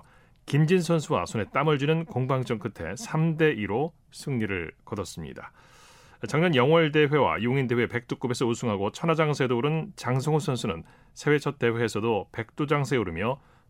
김진 0.45 0.81
선수와 0.81 1.25
손에 1.25 1.45
땀을 1.53 1.77
쥐는 1.77 2.05
공방전 2.05 2.59
끝에 2.59 2.93
3대 2.93 3.57
2로 3.57 3.91
승리를 4.11 4.71
거뒀습니다. 4.85 5.51
작년 6.29 6.55
영월 6.55 6.91
대회와 6.93 7.43
용인 7.43 7.67
대회 7.67 7.87
백두급에서 7.87 8.45
우승하고 8.45 8.91
천하장사에도 8.93 9.57
오른 9.57 9.91
장성호 9.97 10.39
선수는 10.39 10.83
세회 11.13 11.39
첫 11.39 11.59
대회에서도 11.59 12.29
백두장사에 12.31 12.97
오르며 12.97 13.39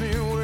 me 0.00 0.39